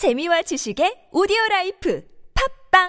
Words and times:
재미와 0.00 0.40
지식의 0.40 1.10
오디오 1.12 1.36
라이프 1.50 2.02
팟빵 2.72 2.88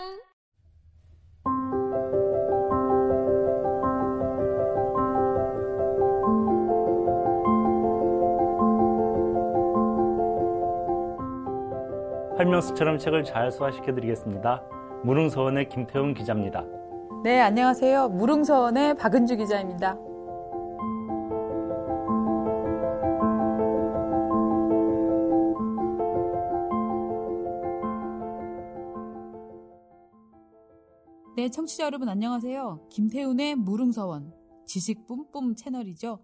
활명수처럼 12.38 12.98
책을 12.98 13.26
잘 13.26 13.52
소화시켜 13.52 13.94
드리겠습니다. 13.94 14.64
무릉서원의 15.04 15.68
김태훈 15.68 16.14
기자입니다. 16.14 16.64
네, 17.26 17.42
안녕하세요. 17.42 18.08
무릉서원의 18.08 18.96
박은주 18.96 19.36
기자입니다. 19.36 19.98
네, 31.42 31.50
청취자 31.50 31.86
여러분 31.86 32.08
안녕하세요. 32.08 32.90
김태훈의 32.92 33.56
무릉서원 33.56 34.32
지식 34.68 35.08
뿜뿜 35.08 35.56
채널이죠. 35.56 36.24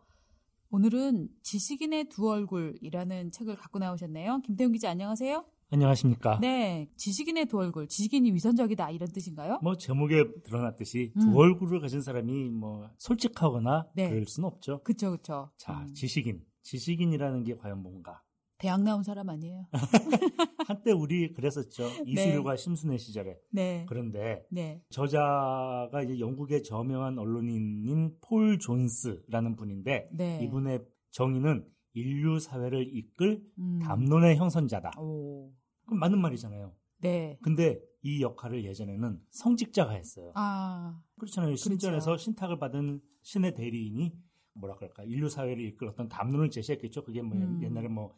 오늘은 0.70 1.30
지식인의 1.41 2.09
두 2.09 2.30
얼굴이라는 2.30 3.31
책을 3.31 3.55
갖고 3.55 3.80
나오셨네요. 3.80 4.41
김태훈 4.45 4.73
기자 4.73 4.91
안녕하세요. 4.91 5.43
안녕하십니까? 5.71 6.38
네, 6.40 6.88
지식인의 6.98 7.48
두 7.48 7.57
얼굴, 7.57 7.88
지식인이 7.88 8.31
위선적이다 8.31 8.91
이런 8.91 9.09
뜻인가요? 9.12 9.57
뭐 9.63 9.76
제목에 9.76 10.23
드러났듯이 10.43 11.13
음. 11.16 11.20
두 11.20 11.40
얼굴을 11.40 11.79
가진 11.79 11.99
사람이 12.04 12.52
뭐 12.52 12.88
솔직하거나 12.99 13.88
네. 13.95 14.12
그럴 14.12 14.27
수는 14.27 14.45
없죠. 14.45 14.84
그쵸, 14.84 15.09
그쵸. 15.09 15.49
자, 15.57 15.79
음, 15.81 15.95
지식인. 15.95 16.43
지식인이라는 16.62 17.43
게 17.43 17.55
과연 17.55 17.81
뭔가? 17.81 18.21
대학 18.57 18.81
나온 18.81 19.03
사람 19.03 19.29
아니에요? 19.29 19.67
한때 20.67 20.91
우리 20.91 21.31
그랬었죠. 21.34 21.84
이수일과 22.05 22.55
심순애 22.55 22.98
시절에. 22.98 23.38
네, 23.52 23.85
그런데 23.88 24.45
네, 24.49 24.82
저자가 24.90 26.01
이제 26.04 26.20
영국의 26.20 26.63
저명한 26.63 27.20
언론인인 27.20 28.17
폴 28.20 28.57
존스라는 28.57 29.55
분인데 29.55 30.09
네. 30.12 30.40
이분의 30.43 30.84
정의는 31.12 31.65
인류 31.93 32.40
사회를 32.40 32.95
이끌 32.95 33.43
음. 33.59 33.79
담론의 33.79 34.37
형선자다. 34.37 34.99
오, 34.99 35.51
그럼 35.85 35.99
맞는 35.99 36.20
말이잖아요. 36.20 36.73
네. 37.01 37.37
근데 37.43 37.79
이 38.01 38.21
역할을 38.21 38.65
예전에는 38.65 39.20
성직자가 39.29 39.91
했어요. 39.91 40.32
아, 40.35 40.99
그렇잖아요. 41.20 41.55
신전에서 41.55 42.05
그렇죠. 42.05 42.23
신탁을 42.23 42.57
받은 42.57 43.01
신의 43.21 43.54
대리인이 43.54 44.13
뭐라 44.54 44.76
그럴까 44.76 45.04
인류 45.04 45.29
사회를 45.29 45.63
이끌 45.63 45.87
어떤 45.87 46.10
담론을 46.10 46.49
제시했겠죠. 46.49 47.04
그게 47.04 47.21
뭐 47.21 47.37
음. 47.37 47.62
옛날에 47.63 47.87
뭐 47.87 48.13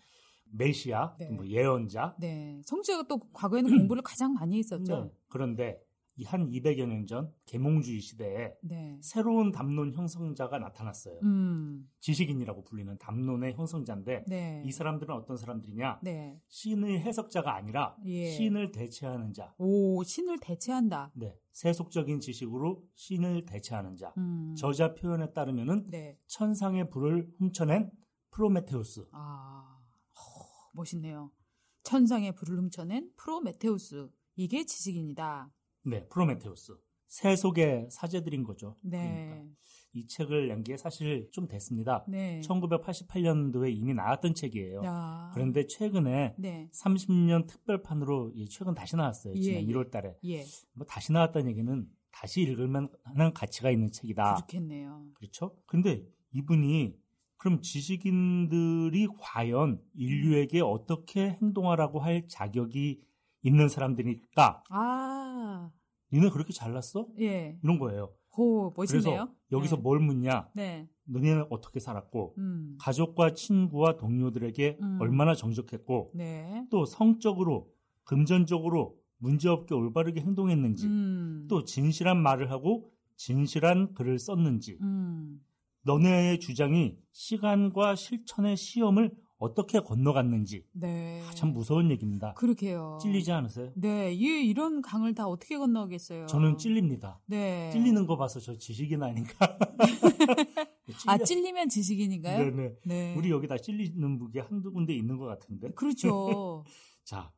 메시아, 0.51 1.15
네. 1.19 1.29
뭐 1.29 1.45
예언자. 1.45 2.15
네. 2.19 2.61
성주가 2.65 3.03
또 3.07 3.19
과거에는 3.33 3.69
공부를 3.77 4.01
가장 4.03 4.33
많이 4.33 4.57
했었죠. 4.59 5.03
네. 5.05 5.11
그런데 5.27 5.79
이한 6.15 6.49
200여 6.49 6.85
년 6.85 7.05
전 7.07 7.31
계몽주의 7.45 8.01
시대에 8.01 8.53
네. 8.61 8.97
새로운 9.01 9.51
담론 9.53 9.93
형성자가 9.93 10.59
나타났어요. 10.59 11.17
음, 11.23 11.89
지식인이라고 12.01 12.65
불리는 12.65 12.97
담론의 12.97 13.53
형성자인데 13.53 14.25
네. 14.27 14.61
이 14.65 14.71
사람들은 14.71 15.15
어떤 15.15 15.37
사람들이냐? 15.37 15.99
네. 16.03 16.37
신의 16.49 16.99
해석자가 16.99 17.55
아니라 17.55 17.95
예. 18.03 18.31
신을 18.31 18.71
대체하는 18.73 19.31
자. 19.31 19.53
오, 19.57 20.03
신을 20.03 20.39
대체한다. 20.41 21.13
네. 21.15 21.37
세속적인 21.53 22.19
지식으로 22.19 22.83
신을 22.95 23.45
대체하는 23.45 23.95
자. 23.95 24.13
음. 24.17 24.53
저자 24.57 24.93
표현에 24.95 25.31
따르면은 25.31 25.85
네. 25.89 26.17
천상의 26.27 26.89
불을 26.89 27.29
훔쳐낸 27.37 27.91
프로메테우스. 28.31 29.07
아, 29.13 29.65
허, 29.67 29.68
멋있네요. 30.73 31.31
천상의 31.83 32.35
불을 32.35 32.57
훔쳐낸 32.57 33.11
프로메테우스. 33.15 34.09
이게 34.35 34.65
지식인이다. 34.65 35.51
네, 35.85 36.07
프로메테우스. 36.07 36.77
세속의 37.07 37.87
사제들인 37.89 38.43
거죠. 38.43 38.75
네. 38.83 39.25
그러니까 39.29 39.55
이 39.93 40.05
책을 40.05 40.47
낸 40.49 40.63
게 40.63 40.77
사실 40.77 41.27
좀 41.31 41.47
됐습니다. 41.47 42.05
네. 42.07 42.39
1988년도에 42.41 43.75
이미 43.75 43.93
나왔던 43.95 44.35
책이에요. 44.35 44.83
야. 44.85 45.31
그런데 45.33 45.65
최근에 45.65 46.35
네. 46.37 46.69
30년 46.71 47.47
특별판으로 47.47 48.31
이 48.35 48.47
최근 48.47 48.75
다시 48.75 48.95
나왔어요. 48.95 49.33
예, 49.35 49.41
지난 49.41 49.61
예. 49.63 49.65
1월 49.67 49.89
달에. 49.89 50.15
예. 50.25 50.45
뭐 50.73 50.85
다시 50.85 51.11
나왔다는 51.11 51.49
얘기는 51.49 51.87
다시 52.11 52.41
읽을만 52.41 52.89
하는 53.03 53.33
가치가 53.33 53.71
있는 53.71 53.91
책이다. 53.91 54.35
그렇겠네요. 54.35 55.07
그렇죠? 55.15 55.55
근데 55.65 56.05
이분이 56.33 56.95
그럼 57.39 57.61
지식인들이 57.61 59.07
과연 59.17 59.81
인류에게 59.95 60.59
어떻게 60.59 61.31
행동하라고 61.41 61.99
할 61.99 62.27
자격이 62.27 63.01
있는 63.43 63.69
사람들일까? 63.69 64.63
아, 64.69 65.71
니네 66.11 66.29
그렇게 66.31 66.51
잘났어? 66.51 67.07
예. 67.21 67.57
이런 67.63 67.79
거예요. 67.79 68.13
오, 68.37 68.73
멋있네요. 68.75 69.03
그래서 69.03 69.33
여기서 69.51 69.77
네. 69.77 69.81
뭘 69.81 69.99
묻냐? 69.99 70.49
네. 70.53 70.87
너네는 71.05 71.45
어떻게 71.49 71.79
살았고, 71.79 72.35
음. 72.37 72.77
가족과 72.79 73.33
친구와 73.33 73.95
동료들에게 73.95 74.77
음. 74.81 74.97
얼마나 75.01 75.33
정적했고, 75.33 76.11
네. 76.15 76.65
또 76.69 76.85
성적으로, 76.85 77.69
금전적으로 78.03 78.97
문제없게 79.17 79.73
올바르게 79.75 80.21
행동했는지, 80.21 80.87
음. 80.87 81.47
또 81.49 81.63
진실한 81.63 82.21
말을 82.21 82.51
하고 82.51 82.91
진실한 83.15 83.93
글을 83.93 84.19
썼는지, 84.19 84.77
음. 84.81 85.41
너네의 85.83 86.39
주장이 86.39 86.97
시간과 87.11 87.95
실천의 87.95 88.57
시험을 88.57 89.11
어떻게 89.37 89.79
건너갔는지 89.79 90.65
네. 90.73 91.23
아, 91.25 91.31
참 91.31 91.53
무서운 91.53 91.89
얘기입니다. 91.91 92.33
그러게요. 92.33 92.97
찔리지 93.01 93.31
않으세요? 93.31 93.71
네, 93.75 94.11
이 94.11 94.49
이런 94.49 94.81
강을 94.81 95.15
다 95.15 95.27
어떻게 95.27 95.57
건너겠어요? 95.57 96.25
저는 96.25 96.57
찔립니다. 96.57 97.21
네. 97.25 97.69
찔리는 97.71 98.05
거 98.05 98.17
봐서 98.17 98.41
저 98.41 98.57
지식인 98.57 99.01
아닌가? 99.01 99.57
아, 101.07 101.17
찔리면 101.17 101.69
지식인인가요? 101.69 102.51
네네. 102.51 102.75
네. 102.85 103.15
우리 103.15 103.31
여기 103.31 103.47
다 103.47 103.57
찔리는 103.57 104.19
분이 104.19 104.39
한두 104.39 104.73
군데 104.73 104.93
있는 104.93 105.17
것 105.17 105.25
같은데. 105.25 105.71
그렇죠. 105.71 106.65
자, 107.05 107.31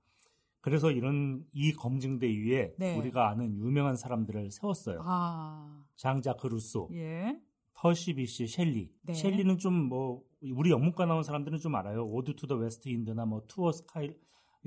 그래서 0.61 0.89
이런 0.89 1.43
이 1.53 1.71
검증대 1.73 2.27
위에 2.27 2.73
네. 2.79 2.97
우리가 2.97 3.29
아는 3.29 3.55
유명한 3.57 3.95
사람들을 3.95 4.49
세웠어요. 4.49 5.01
아, 5.03 5.83
장자크 5.97 6.47
루소, 6.47 6.89
예. 6.93 7.39
퍼시 7.81 8.13
비시, 8.13 8.45
셸리. 8.47 8.91
네. 9.03 9.13
셸리는 9.13 9.57
좀 9.57 9.73
뭐 9.89 10.23
우리 10.41 10.69
영문과 10.71 11.05
나온 11.05 11.23
사람들은 11.23 11.59
좀 11.59 11.75
알아요. 11.75 12.03
Ode 12.03 12.35
to 12.35 12.47
the 12.47 12.55
West 12.55 12.89
Wind나 12.89 13.25
뭐 13.25 13.43
To 13.47 13.71
a 13.71 13.81
Sky 13.81 14.09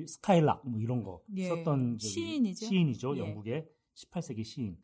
Skylark 0.06 0.69
뭐 0.69 0.80
이런 0.80 1.02
거 1.04 1.22
예. 1.36 1.48
썼던 1.48 1.98
시인이죠? 2.00 2.66
시인이죠. 2.66 3.16
예. 3.16 3.20
영국의 3.20 3.69
18세기 3.94 4.44
시인. 4.44 4.76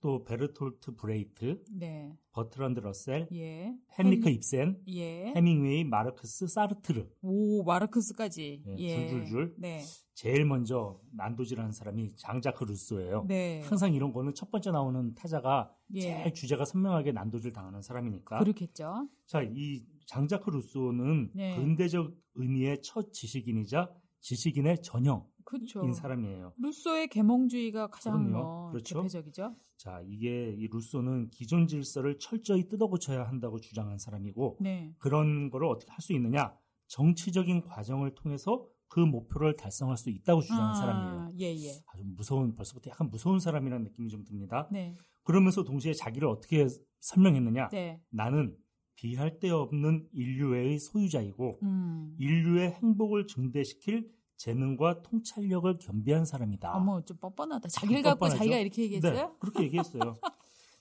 또 0.00 0.22
베르톨트 0.22 0.94
브레히트, 0.94 1.60
네. 1.72 2.16
버트란드 2.32 2.78
러셀, 2.80 3.26
예. 3.32 3.74
헨리크 3.98 4.28
헨- 4.28 4.34
입센, 4.36 4.80
예. 4.88 5.32
헤밍웨이, 5.34 5.82
마르크스, 5.84 6.46
사르트르. 6.46 7.08
오, 7.22 7.64
마르크스까지. 7.64 8.62
예, 8.66 8.76
예. 8.78 9.08
줄줄줄. 9.08 9.54
네. 9.58 9.82
제일 10.14 10.44
먼저 10.44 11.00
난도질하는 11.16 11.72
사람이 11.72 12.14
장자크 12.16 12.64
루소예요. 12.64 13.24
네. 13.26 13.60
항상 13.62 13.92
이런 13.92 14.12
거는 14.12 14.34
첫 14.34 14.50
번째 14.52 14.70
나오는 14.70 15.14
타자가 15.14 15.74
예. 15.94 16.00
제일 16.00 16.32
주제가 16.34 16.64
선명하게 16.64 17.12
난도질 17.12 17.52
당하는 17.52 17.82
사람이니까. 17.82 18.38
그렇겠죠. 18.38 19.08
자, 19.26 19.42
이 19.42 19.82
장자크 20.06 20.50
루소는 20.50 21.32
네. 21.34 21.56
근대적 21.56 22.12
의미의 22.34 22.82
첫 22.82 23.12
지식인이자 23.12 23.90
지식인의 24.20 24.82
전형인 24.82 25.22
그렇죠. 25.48 25.90
사람이에요. 25.92 26.52
루소의 26.58 27.08
계몽주의가 27.08 27.88
가장. 27.88 28.30
뭐 28.30 28.70
그렇죠. 28.70 28.98
대표적이죠. 28.98 29.56
자, 29.78 30.02
이게 30.06 30.54
이 30.58 30.68
루소는 30.68 31.30
기존 31.30 31.66
질서를 31.66 32.18
철저히 32.18 32.68
뜯어고쳐야 32.68 33.26
한다고 33.26 33.58
주장한 33.58 33.96
사람이고 33.98 34.58
네. 34.60 34.94
그런 34.98 35.48
거를 35.50 35.68
어떻게 35.68 35.90
할 35.90 36.00
수 36.00 36.12
있느냐? 36.12 36.54
정치적인 36.88 37.62
과정을 37.62 38.14
통해서 38.14 38.66
그 38.88 39.00
목표를 39.00 39.56
달성할 39.56 39.96
수 39.96 40.10
있다고 40.10 40.40
주장한 40.42 40.74
사람이에요. 40.74 41.30
예, 41.40 41.54
예. 41.54 41.70
아주 41.86 42.02
무서운 42.04 42.54
벌써부터 42.54 42.90
약간 42.90 43.08
무서운 43.10 43.38
사람이라는 43.40 43.84
느낌이 43.84 44.08
좀 44.08 44.24
듭니다. 44.24 44.68
네. 44.72 44.96
그러면서 45.22 45.64
동시에 45.64 45.92
자기를 45.92 46.26
어떻게 46.28 46.66
설명했느냐? 47.00 47.68
네. 47.68 48.00
나는 48.10 48.56
비할 48.96 49.38
데 49.38 49.50
없는 49.50 50.08
인류의 50.12 50.78
소유자이고 50.78 51.60
음. 51.62 52.16
인류의 52.18 52.72
행복을 52.72 53.26
증대시킬 53.26 54.10
재능과 54.38 55.02
통찰력을 55.02 55.78
겸비한 55.78 56.24
사람이다. 56.24 56.74
어머, 56.74 57.04
좀 57.04 57.16
뻔뻔하다. 57.18 57.68
자기를 57.68 58.02
좀 58.02 58.04
갖고 58.04 58.20
뻔뻔하죠? 58.20 58.38
자기가 58.38 58.58
이렇게 58.58 58.82
얘기했어요? 58.82 59.12
네, 59.12 59.28
그렇게 59.40 59.64
얘기했어요. 59.64 60.16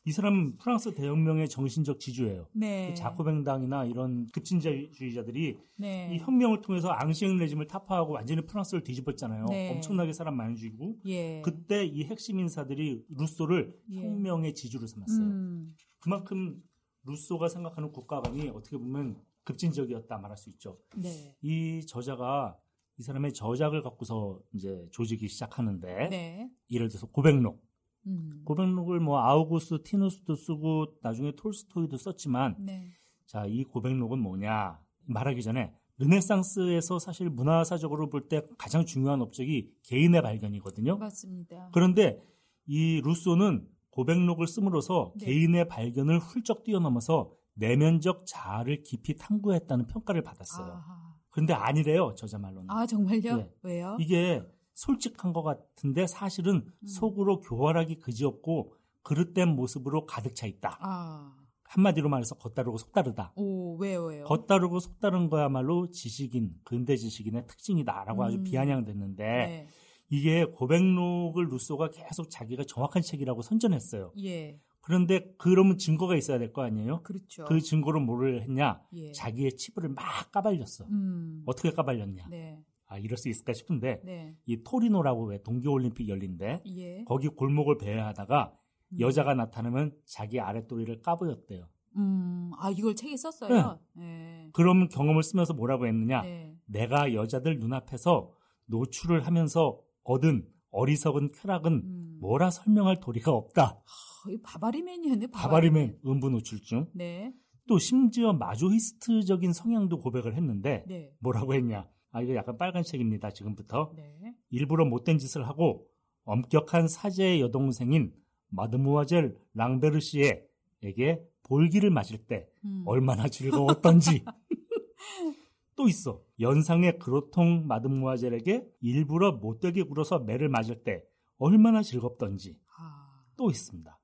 이 0.05 0.11
사람은 0.11 0.57
프랑스 0.57 0.93
대혁명의 0.93 1.49
정신적 1.49 1.99
지주예요. 1.99 2.47
네. 2.53 2.89
그 2.89 2.93
자코뱅당이나 2.95 3.83
이런 3.83 4.27
급진주의자들이 4.31 5.59
네. 5.75 6.09
이 6.13 6.19
혁명을 6.19 6.61
통해서 6.61 6.87
앙시앙 6.89 7.35
레짐을 7.37 7.67
타파하고 7.67 8.13
완전히 8.13 8.45
프랑스를 8.45 8.83
뒤집었잖아요. 8.83 9.47
네. 9.49 9.71
엄청나게 9.73 10.13
사람 10.13 10.37
많이 10.37 10.55
죽이고 10.55 10.99
예. 11.07 11.41
그때 11.41 11.83
이 11.83 12.05
핵심 12.05 12.39
인사들이 12.39 13.03
루소를 13.09 13.77
예. 13.91 14.01
혁명의 14.01 14.55
지주로 14.55 14.87
삼았어요. 14.87 15.25
음. 15.25 15.75
그만큼 15.99 16.63
루소가 17.03 17.49
생각하는 17.49 17.91
국가관이 17.91 18.47
어떻게 18.49 18.77
보면 18.77 19.17
급진적이었다 19.43 20.19
말할 20.19 20.37
수 20.37 20.49
있죠. 20.51 20.77
네. 20.95 21.35
이 21.41 21.85
저자가 21.85 22.57
이 22.99 23.03
사람의 23.03 23.33
저작을 23.33 23.83
갖고서 23.83 24.39
이제 24.53 24.87
조직이 24.91 25.27
시작하는데 25.27 26.09
네. 26.09 26.49
예를 26.71 26.87
들어서 26.89 27.07
고백록. 27.07 27.63
음. 28.07 28.41
고백록을 28.45 28.99
뭐 28.99 29.19
아우구스 29.19 29.83
티누스도 29.83 30.35
쓰고 30.35 30.95
나중에 31.01 31.33
톨스토이도 31.35 31.97
썼지만 31.97 32.55
네. 32.59 32.91
자, 33.25 33.45
이 33.45 33.63
고백록은 33.63 34.19
뭐냐? 34.19 34.79
말하기 35.05 35.43
전에 35.43 35.73
르네상스에서 35.99 36.99
사실 36.99 37.29
문화사적으로 37.29 38.09
볼 38.09 38.29
때 38.29 38.41
가장 38.57 38.85
중요한 38.85 39.21
업적이 39.21 39.71
개인의 39.83 40.21
발견이거든요. 40.21 40.97
맞습니다. 40.97 41.69
그런데 41.73 42.21
이 42.65 43.01
루소는 43.03 43.67
고백록을 43.91 44.47
씀으로써 44.47 45.13
네. 45.17 45.25
개인의 45.25 45.67
발견을 45.67 46.19
훌쩍 46.19 46.63
뛰어넘어서 46.63 47.31
내면적 47.55 48.25
자아를 48.27 48.83
깊이 48.83 49.15
탐구했다는 49.15 49.87
평가를 49.87 50.21
받았어요. 50.23 50.73
아하. 50.73 51.06
그런데 51.37 51.53
아니래요, 51.53 52.15
저자 52.15 52.39
말로는. 52.39 52.67
아, 52.67 52.87
정말요? 52.87 53.35
네. 53.37 53.51
왜요? 53.61 53.95
이게 53.99 54.41
솔직한 54.73 55.33
것 55.33 55.43
같은데 55.43 56.07
사실은 56.07 56.65
음. 56.65 56.87
속으로 56.87 57.41
교활하기 57.41 57.99
그지없고 57.99 58.73
그릇된 59.03 59.49
모습으로 59.49 60.07
가득 60.07 60.33
차 60.33 60.47
있다. 60.47 60.79
아. 60.81 61.37
한마디로 61.61 62.09
말해서 62.09 62.33
겉다르고 62.39 62.79
속다르다. 62.79 63.33
오, 63.35 63.77
왜요, 63.77 64.05
왜요? 64.05 64.23
겉다르고 64.23 64.79
속다른 64.79 65.29
거야말로 65.29 65.91
지식인, 65.91 66.55
근대 66.63 66.97
지식인의 66.97 67.45
특징이다라고 67.45 68.23
아주 68.23 68.37
음. 68.37 68.43
비아냥됐는데 68.43 69.23
네. 69.23 69.67
이게 70.09 70.43
고백록을 70.43 71.49
루소가 71.49 71.91
계속 71.91 72.31
자기가 72.31 72.63
정확한 72.67 73.03
책이라고 73.03 73.43
선전했어요. 73.43 74.11
예. 74.23 74.59
그런데 74.87 75.33
그러면 75.37 75.77
증거가 75.77 76.15
있어야 76.15 76.39
될 76.39 76.53
거 76.53 76.63
아니에요? 76.63 77.01
그렇죠. 77.03 77.43
그 77.45 77.59
증거로 77.59 77.99
뭐를 77.99 78.41
했냐? 78.43 78.81
예. 78.93 79.11
자기의 79.11 79.57
치부를 79.57 79.89
막 79.89 80.31
까발렸어. 80.31 80.85
음. 80.89 81.43
어떻게 81.45 81.71
까발렸냐? 81.71 82.27
네. 82.29 82.63
아 82.85 82.97
이럴 82.97 83.17
수 83.17 83.27
있을까 83.27 83.51
싶은데 83.51 84.01
네. 84.05 84.37
이 84.45 84.63
토리노라고 84.63 85.25
왜 85.25 85.43
동계올림픽 85.43 86.07
열린데 86.07 86.63
예. 86.67 87.03
거기 87.03 87.27
골목을 87.27 87.77
배회하다가 87.77 88.53
음. 88.93 88.99
여자가 89.01 89.33
나타나면 89.33 89.93
자기 90.05 90.39
아랫도리를 90.39 91.01
까보였대요. 91.01 91.67
음. 91.97 92.51
아, 92.57 92.69
이걸 92.69 92.95
책에 92.95 93.17
썼어요? 93.17 93.79
네. 93.93 94.49
그럼 94.53 94.87
경험을 94.87 95.21
쓰면서 95.23 95.53
뭐라고 95.53 95.85
했느냐? 95.87 96.21
네. 96.21 96.55
내가 96.65 97.13
여자들 97.13 97.59
눈앞에서 97.59 98.31
노출을 98.67 99.25
하면서 99.25 99.81
얻은 100.03 100.47
어리석은 100.71 101.31
쾌락은 101.33 101.73
음. 101.73 102.17
뭐라 102.19 102.49
설명할 102.49 102.99
도리가 102.99 103.31
없다. 103.31 103.63
아, 103.63 104.31
이 104.31 104.37
바바리맨이었네, 104.41 105.27
바바리맨 105.27 105.99
음부 106.05 106.29
노출증. 106.29 106.87
네. 106.93 107.33
또 107.67 107.77
심지어 107.79 108.33
마조히스트적인 108.33 109.53
성향도 109.53 109.99
고백을 109.99 110.35
했는데 110.35 110.83
네. 110.87 111.11
뭐라고 111.19 111.53
했냐? 111.53 111.87
아 112.11 112.21
이거 112.21 112.33
약간 112.35 112.57
빨간 112.57 112.83
책입니다. 112.83 113.31
지금부터 113.31 113.91
네. 113.95 114.33
일부러 114.49 114.85
못된 114.85 115.17
짓을 115.17 115.47
하고 115.47 115.85
엄격한 116.23 116.87
사제의 116.87 117.41
여동생인 117.41 118.13
마드무아젤 118.49 119.37
랑베르시에게 119.53 121.21
볼기를 121.43 121.89
맞을 121.89 122.17
때 122.17 122.47
음. 122.65 122.83
얼마나 122.85 123.27
즐거웠던지. 123.27 124.23
또 125.75 125.87
있어. 125.87 126.21
연상의 126.39 126.99
그로통 126.99 127.67
마드무아젤에게 127.67 128.67
일부러 128.81 129.31
못되게 129.31 129.83
굴어서 129.83 130.19
매를 130.19 130.49
맞을 130.49 130.83
때 130.83 131.03
얼마나 131.37 131.81
즐겁던지. 131.81 132.59
아. 132.77 133.23
또 133.35 133.49
있습니다. 133.49 133.99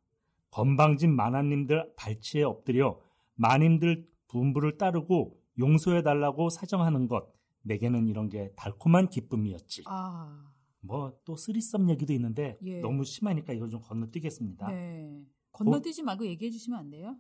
건방진 0.51 1.15
만화님들 1.15 1.93
발치에 1.95 2.43
엎드려 2.43 2.99
마님들 3.35 4.07
분부를 4.27 4.77
따르고 4.77 5.39
용서해달라고 5.57 6.49
사정하는 6.49 7.07
것. 7.07 7.31
내게는 7.63 8.07
이런 8.07 8.29
게 8.29 8.51
달콤한 8.55 9.09
기쁨이었지. 9.09 9.83
아. 9.87 10.51
뭐또 10.81 11.35
쓰리썸 11.37 11.89
얘기도 11.89 12.13
있는데 12.13 12.57
예. 12.63 12.81
너무 12.81 13.05
심하니까 13.05 13.53
이거 13.53 13.67
좀 13.69 13.81
건너뛰겠습니다. 13.81 14.69
네. 14.69 15.23
건너뛰지 15.51 16.03
말고 16.03 16.25
얘기해 16.25 16.51
주시면 16.51 16.79
안 16.79 16.89
돼요? 16.89 17.15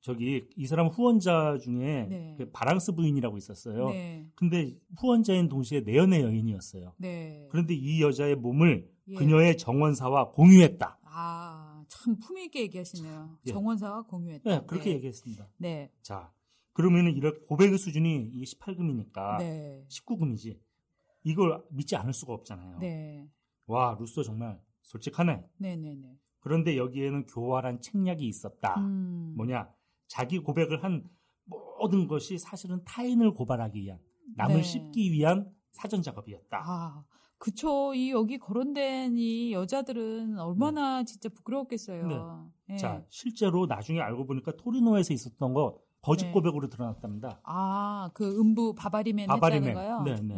저기 0.00 0.48
이 0.56 0.66
사람 0.66 0.86
후원자 0.88 1.58
중에 1.58 2.06
네. 2.08 2.34
그 2.38 2.50
바랑스 2.50 2.92
부인이라고 2.94 3.36
있었어요. 3.36 3.90
네. 3.90 4.26
근데 4.34 4.76
후원자인 4.96 5.48
동시에 5.48 5.80
내연의 5.80 6.22
여인이었어요. 6.22 6.94
네. 6.98 7.48
그런데 7.50 7.74
이 7.74 8.00
여자의 8.02 8.36
몸을 8.36 8.88
예. 9.08 9.14
그녀의 9.14 9.56
정원사와 9.58 10.30
공유했다. 10.30 10.98
아, 11.04 11.84
참 11.88 12.18
품위 12.20 12.44
있게 12.44 12.62
얘기하시네요. 12.62 13.38
예. 13.46 13.50
정원사와 13.50 14.02
공유했다. 14.02 14.48
네, 14.48 14.66
그렇게 14.66 14.92
얘기했습니다. 14.92 15.48
네. 15.56 15.90
자, 16.02 16.32
그러면은 16.72 17.16
이런 17.16 17.40
고백의 17.48 17.76
수준이 17.78 18.30
이 18.32 18.44
18금이니까 18.44 19.38
네. 19.38 19.84
19금이지. 19.88 20.60
이걸 21.24 21.62
믿지 21.70 21.96
않을 21.96 22.12
수가 22.12 22.34
없잖아요. 22.34 22.78
네. 22.78 23.28
와, 23.66 23.96
루소 23.98 24.22
정말 24.22 24.60
솔직하네. 24.82 25.44
네, 25.58 25.76
네, 25.76 25.94
네. 25.96 26.16
그런데 26.40 26.76
여기에는 26.76 27.26
교활한 27.26 27.80
책략이 27.80 28.26
있었다. 28.26 28.80
음. 28.80 29.34
뭐냐? 29.36 29.68
자기 30.08 30.38
고백을 30.38 30.82
한 30.82 31.04
모든 31.46 32.08
것이 32.08 32.38
사실은 32.38 32.82
타인을 32.84 33.34
고발하기 33.34 33.80
위한, 33.80 33.98
남을 34.36 34.56
네. 34.56 34.62
씹기 34.62 35.12
위한 35.12 35.50
사전 35.70 36.02
작업이었다. 36.02 36.62
아, 36.64 37.04
그쵸. 37.38 37.94
이 37.94 38.10
여기 38.10 38.36
거론된 38.38 39.16
이 39.16 39.52
여자들은 39.52 40.38
얼마나 40.38 41.04
진짜 41.04 41.28
부끄러웠겠어요. 41.28 42.50
예. 42.68 42.72
네. 42.72 42.76
자, 42.78 43.04
실제로 43.08 43.66
나중에 43.66 44.00
알고 44.00 44.26
보니까 44.26 44.52
토리노에서 44.56 45.14
있었던 45.14 45.54
거 45.54 45.78
거짓 46.00 46.26
네. 46.26 46.32
고백으로 46.32 46.68
드러났답니다. 46.68 47.40
아, 47.44 48.10
그 48.14 48.38
음부 48.40 48.74
바바리맨 48.74 49.28
바바리맨. 49.28 49.68
했다는 49.68 49.74
거요? 49.74 50.02
네, 50.02 50.20
네. 50.20 50.34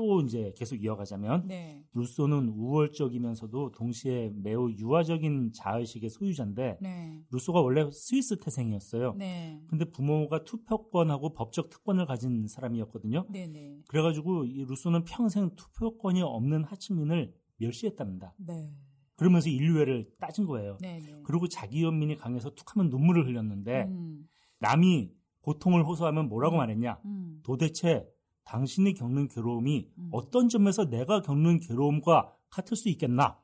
네. 0.00 0.06
또 0.06 0.22
이제 0.22 0.54
계속 0.56 0.82
이어가자면 0.82 1.46
네. 1.46 1.84
루소는 1.92 2.48
우월적이면서도 2.48 3.72
동시에 3.72 4.32
매우 4.34 4.70
유아적인 4.70 5.52
자의식의 5.52 6.08
소유자인데 6.08 6.78
네. 6.80 7.22
루소가 7.30 7.60
원래 7.60 7.90
스위스 7.92 8.38
태생이었어요. 8.38 9.14
네. 9.18 9.60
근데 9.68 9.84
부모가 9.84 10.44
투표권하고 10.44 11.34
법적 11.34 11.68
특권을 11.68 12.06
가진 12.06 12.46
사람이었거든요. 12.46 13.26
네, 13.28 13.46
네. 13.46 13.78
그래가지고 13.88 14.46
이 14.46 14.64
루소는 14.64 15.04
평생 15.04 15.50
투표권이 15.54 16.22
없는 16.22 16.64
하층민을 16.64 17.34
멸시했답니다. 17.58 18.34
네. 18.38 18.72
그러면서 19.16 19.50
인류애를 19.50 20.12
따진 20.18 20.46
거예요. 20.46 20.78
네, 20.80 20.98
네. 21.00 21.20
그리고 21.24 21.46
자기 21.46 21.82
연민이 21.82 22.16
강해서 22.16 22.54
툭하면 22.54 22.88
눈물을 22.88 23.26
흘렸는데 23.26 23.82
음. 23.82 24.26
남이 24.60 25.12
고통을 25.42 25.84
호소하면 25.84 26.30
뭐라고 26.30 26.56
음. 26.56 26.58
말했냐? 26.58 27.00
음. 27.04 27.40
도대체 27.42 28.08
당신이 28.50 28.94
겪는 28.94 29.28
괴로움이 29.28 29.88
음. 29.98 30.08
어떤 30.10 30.48
점에서 30.48 30.90
내가 30.90 31.22
겪는 31.22 31.60
괴로움과 31.60 32.34
같을 32.50 32.76
수 32.76 32.88
있겠나? 32.88 33.38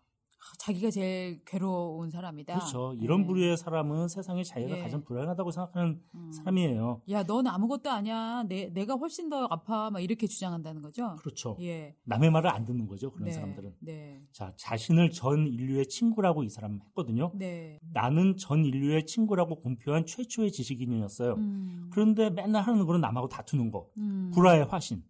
아, 0.47 0.55
자기가 0.59 0.91
제일 0.91 1.41
괴로운 1.45 2.11
사람이다. 2.11 2.55
그렇죠. 2.55 2.95
이런 3.01 3.23
네. 3.23 3.27
부류의 3.27 3.57
사람은 3.57 4.07
세상에 4.07 4.45
자기가 4.45 4.79
예. 4.79 4.83
가장 4.83 5.03
불안하다고 5.03 5.51
생각하는 5.51 6.01
음. 6.15 6.33
사람이에요. 6.33 7.03
야, 7.11 7.25
넌 7.25 7.47
아무것도 7.49 7.91
아니야. 7.91 8.45
내, 8.45 8.73
내가 8.73 8.95
훨씬 8.95 9.29
더 9.29 9.47
아파. 9.51 9.91
막 9.91 10.01
이렇게 10.01 10.27
주장한다는 10.27 10.83
거죠. 10.83 11.17
그렇죠. 11.17 11.57
예. 11.61 11.97
남의 12.05 12.31
말을 12.31 12.49
안 12.51 12.65
듣는 12.65 12.87
거죠. 12.87 13.11
그런 13.11 13.27
네. 13.27 13.33
사람들은. 13.33 13.75
네. 13.81 14.23
자, 14.33 14.53
자신을 14.57 15.11
전 15.11 15.49
인류의 15.49 15.89
친구라고 15.89 16.45
이 16.45 16.49
사람은 16.49 16.81
했거든요. 16.87 17.33
네. 17.35 17.81
나는 17.93 18.37
전 18.37 18.65
인류의 18.65 19.07
친구라고 19.07 19.57
공표한 19.57 20.07
최초의 20.07 20.53
지식인이었어요. 20.53 21.35
음. 21.35 21.91
그런데 21.93 22.31
맨날 22.31 22.63
하는 22.63 22.87
거는 22.87 23.01
남하고 23.01 23.29
다투는 23.29 23.73
거. 23.73 23.89
음. 23.97 24.31
불화의 24.33 24.67
화신. 24.67 25.03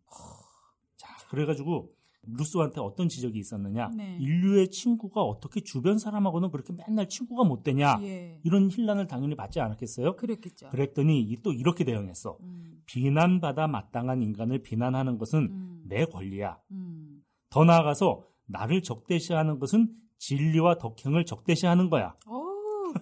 자, 0.96 1.14
그래가지고 1.28 1.90
루소한테 2.26 2.80
어떤 2.80 3.08
지적이 3.08 3.38
있었느냐? 3.38 3.90
네. 3.96 4.18
인류의 4.20 4.70
친구가 4.70 5.22
어떻게 5.22 5.60
주변 5.60 5.98
사람하고는 5.98 6.50
그렇게 6.50 6.72
맨날 6.72 7.08
친구가 7.08 7.44
못 7.44 7.62
되냐? 7.62 7.98
예. 8.02 8.40
이런 8.44 8.70
힐난을 8.70 9.06
당연히 9.06 9.34
받지 9.36 9.60
않았겠어요? 9.60 10.16
그랬겠죠. 10.16 10.68
그랬더니 10.70 11.20
이- 11.22 11.36
또 11.42 11.52
이렇게 11.52 11.84
대응했어. 11.84 12.38
음. 12.40 12.82
비난받아 12.86 13.66
마땅한 13.68 14.22
인간을 14.22 14.62
비난하는 14.62 15.18
것은 15.18 15.38
음. 15.50 15.82
내 15.86 16.04
권리야. 16.04 16.58
음. 16.72 17.22
더 17.50 17.64
나아가서 17.64 18.22
나를 18.46 18.82
적대시하는 18.82 19.58
것은 19.58 19.92
진리와 20.18 20.78
덕행을 20.78 21.24
적대시하는 21.26 21.90
거야. 21.90 22.14
어우, 22.26 22.94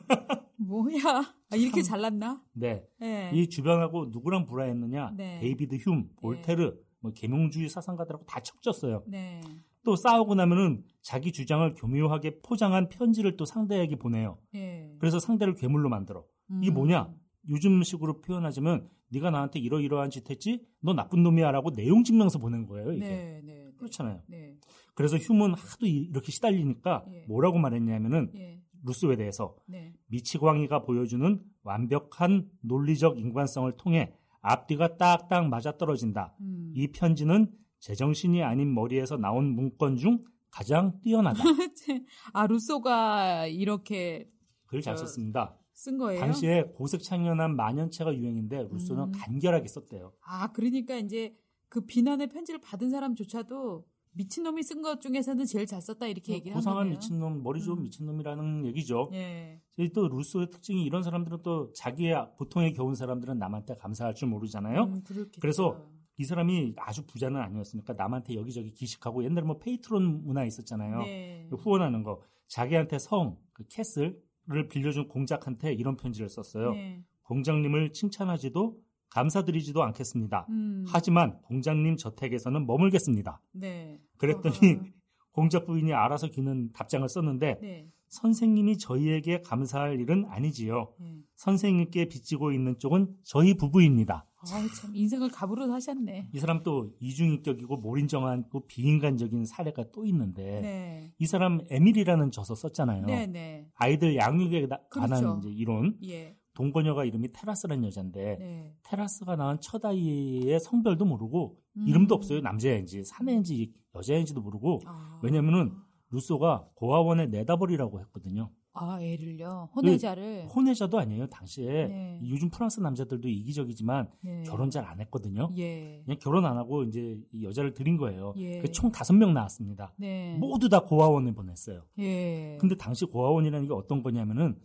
뭐야. 0.58 1.34
아, 1.50 1.56
이렇게 1.56 1.82
잘났나? 1.82 2.40
네. 2.52 2.84
예. 3.02 3.30
이 3.32 3.48
주변하고 3.48 4.06
누구랑 4.06 4.46
불화했느냐? 4.46 5.12
네. 5.16 5.38
데이비드 5.40 5.76
흄, 5.76 6.04
볼테르, 6.20 6.74
뭐 7.04 7.12
계몽주의 7.12 7.68
사상가들하고 7.68 8.24
다 8.24 8.40
척졌어요. 8.40 9.02
네. 9.06 9.42
또 9.84 9.94
싸우고 9.94 10.34
나면은 10.36 10.82
자기 11.02 11.32
주장을 11.32 11.74
교묘하게 11.74 12.40
포장한 12.40 12.88
편지를 12.88 13.36
또 13.36 13.44
상대에게 13.44 13.96
보내요. 13.96 14.38
예. 14.54 14.90
그래서 14.98 15.18
상대를 15.18 15.54
괴물로 15.54 15.90
만들어. 15.90 16.24
이게 16.62 16.70
음. 16.70 16.74
뭐냐? 16.74 17.12
요즘식으로 17.50 18.22
표현하자면 18.22 18.88
네가 19.10 19.30
나한테 19.30 19.58
이러이러한 19.60 20.08
짓 20.08 20.30
했지? 20.30 20.66
너 20.80 20.94
나쁜 20.94 21.22
놈이야라고 21.22 21.72
내용 21.72 22.04
증명서 22.04 22.38
보낸 22.38 22.64
거예요. 22.64 22.90
이게. 22.94 23.06
네, 23.06 23.40
네. 23.44 23.70
그렇잖아요. 23.76 24.22
네. 24.26 24.56
그래서 24.94 25.18
휴문 25.18 25.52
하도 25.52 25.86
이- 25.86 26.08
이렇게 26.10 26.32
시달리니까 26.32 27.04
예. 27.12 27.24
뭐라고 27.28 27.58
말했냐면은 27.58 28.32
예. 28.34 28.62
루스에 28.82 29.16
대해서 29.16 29.54
네. 29.66 29.92
미치광이가 30.06 30.84
보여주는 30.84 31.38
완벽한 31.64 32.48
논리적 32.62 33.18
인간성을 33.18 33.70
통해 33.76 34.14
앞뒤가 34.44 34.96
딱딱 34.96 35.48
맞아떨어진다. 35.48 36.34
음. 36.40 36.72
이 36.74 36.88
편지는 36.88 37.50
제정신이 37.80 38.42
아닌 38.42 38.74
머리에서 38.74 39.16
나온 39.16 39.46
문건 39.54 39.96
중 39.96 40.18
가장 40.50 41.00
뛰어나다. 41.00 41.42
아 42.32 42.46
루소가 42.46 43.46
이렇게 43.46 44.28
글잘 44.66 44.96
저- 44.96 45.06
썼습니다. 45.06 45.58
쓴 45.72 45.98
거예요? 45.98 46.20
당시에 46.20 46.62
고색 46.76 47.02
창연한 47.02 47.56
만연체가 47.56 48.14
유행인데 48.14 48.68
루소는 48.70 49.04
음. 49.04 49.12
간결하게 49.12 49.66
썼대요. 49.66 50.12
아 50.24 50.52
그러니까 50.52 50.96
이제 50.96 51.34
그 51.68 51.80
비난의 51.84 52.28
편지를 52.28 52.60
받은 52.60 52.90
사람조차도 52.90 53.84
미친놈이 54.16 54.62
쓴 54.62 54.82
것 54.82 55.00
중에서는 55.00 55.44
제일 55.44 55.66
잘 55.66 55.82
썼다 55.82 56.06
이렇게 56.06 56.34
얘기를 56.34 56.52
뭐 56.52 56.58
고상한 56.58 56.78
한 56.78 56.84
거네요. 56.86 56.98
미친놈, 56.98 57.42
머리 57.42 57.60
좋은 57.60 57.78
음. 57.78 57.82
미친놈이라는 57.82 58.66
얘기죠. 58.66 59.10
예. 59.12 59.60
또 59.92 60.08
루소의 60.08 60.50
특징이 60.50 60.84
이런 60.84 61.02
사람들은 61.02 61.38
또 61.42 61.72
자기의 61.72 62.30
고통에 62.36 62.72
겨운 62.72 62.94
사람들은 62.94 63.38
남한테 63.38 63.74
감사할 63.74 64.14
줄 64.14 64.28
모르잖아요. 64.28 64.84
음. 64.84 65.02
그래서 65.40 65.84
이 66.16 66.24
사람이 66.24 66.74
아주 66.76 67.04
부자는 67.06 67.40
아니었으니까 67.40 67.94
남한테 67.94 68.36
여기저기 68.36 68.72
기식하고 68.72 69.24
옛날에 69.24 69.44
뭐 69.44 69.58
patron 69.58 70.24
문화 70.24 70.44
있었잖아요. 70.44 70.98
네. 71.02 71.48
후원하는 71.50 72.04
거. 72.04 72.22
자기한테 72.46 72.98
성, 73.00 73.36
그 73.52 73.64
castle을 73.68 74.68
빌려준 74.70 75.08
공작한테 75.08 75.72
이런 75.72 75.96
편지를 75.96 76.28
썼어요. 76.28 76.72
네. 76.72 77.02
공작님을 77.22 77.92
칭찬하지도 77.92 78.78
감사드리지도 79.14 79.82
않겠습니다. 79.84 80.46
음, 80.50 80.84
하지만 80.88 81.38
공장님 81.42 81.96
저택에서는 81.96 82.66
머물겠습니다. 82.66 83.40
네. 83.52 84.00
그랬더니 84.18 84.56
어허. 84.74 84.84
공작 85.30 85.66
부인이 85.66 85.92
알아서 85.92 86.28
기는 86.28 86.70
답장을 86.72 87.08
썼는데 87.08 87.58
네. 87.60 87.88
선생님이 88.08 88.78
저희에게 88.78 89.40
감사할 89.40 90.00
일은 90.00 90.24
아니지요. 90.28 90.92
네. 91.00 91.16
선생님께 91.36 92.06
빚지고 92.08 92.52
있는 92.52 92.78
쪽은 92.78 93.08
저희 93.24 93.54
부부입니다. 93.54 94.26
아우 94.52 94.68
참 94.80 94.94
인생을 94.94 95.30
갑으로 95.30 95.66
사셨네. 95.68 96.30
이 96.32 96.38
사람 96.38 96.62
또 96.62 96.92
이중인격이고 97.00 97.76
몰인정하고 97.78 98.66
비인간적인 98.66 99.46
사례가 99.46 99.84
또 99.92 100.04
있는데 100.06 100.60
네. 100.60 101.12
이 101.18 101.26
사람 101.26 101.60
에밀이라는 101.70 102.30
저서 102.30 102.54
썼잖아요. 102.54 103.06
네, 103.06 103.26
네. 103.26 103.66
아이들 103.74 104.16
양육에 104.16 104.66
나- 104.66 104.78
관한 104.90 105.20
그렇죠. 105.20 105.38
이제 105.40 105.50
이론. 105.50 105.96
예. 106.04 106.36
동거녀가 106.54 107.04
이름이 107.04 107.32
테라스라는 107.32 107.84
여자인데 107.84 108.36
네. 108.38 108.72
테라스가 108.84 109.36
낳은 109.36 109.58
첫 109.60 109.84
아이의 109.84 110.60
성별도 110.60 111.04
모르고 111.04 111.58
음. 111.76 111.88
이름도 111.88 112.14
없어요. 112.14 112.40
남자인지 112.40 113.04
사내인지 113.04 113.72
여자인지도 113.94 114.40
모르고 114.40 114.80
아. 114.86 115.20
왜냐면은 115.22 115.72
루소가 116.10 116.68
고아원에 116.74 117.26
내다버리라고 117.26 118.00
했거든요. 118.00 118.50
아 118.76 118.98
애를요 119.00 119.68
혼외자를 119.76 120.46
혼외자도 120.48 120.98
아니에요. 120.98 121.28
당시에 121.28 121.86
네. 121.86 122.20
요즘 122.28 122.50
프랑스 122.50 122.80
남자들도 122.80 123.28
이기적이지만 123.28 124.08
네. 124.20 124.42
결혼 124.44 124.68
잘 124.70 124.84
안 124.84 125.00
했거든요. 125.00 125.48
예. 125.56 126.02
그냥 126.04 126.18
결혼 126.20 126.44
안 126.44 126.56
하고 126.56 126.82
이제 126.82 127.16
이 127.32 127.44
여자를 127.44 127.74
들인 127.74 127.96
거예요. 127.96 128.34
예. 128.36 128.58
그 128.58 128.72
총 128.72 128.90
다섯 128.90 129.12
명 129.12 129.32
나왔습니다. 129.32 129.92
네. 129.96 130.36
모두 130.38 130.68
다 130.68 130.80
고아원에 130.80 131.32
보냈어요. 131.32 131.82
예. 132.00 132.56
근데 132.60 132.76
당시 132.76 133.04
고아원이라는 133.04 133.68
게 133.68 133.72
어떤 133.74 134.02
거냐면은 134.02 134.56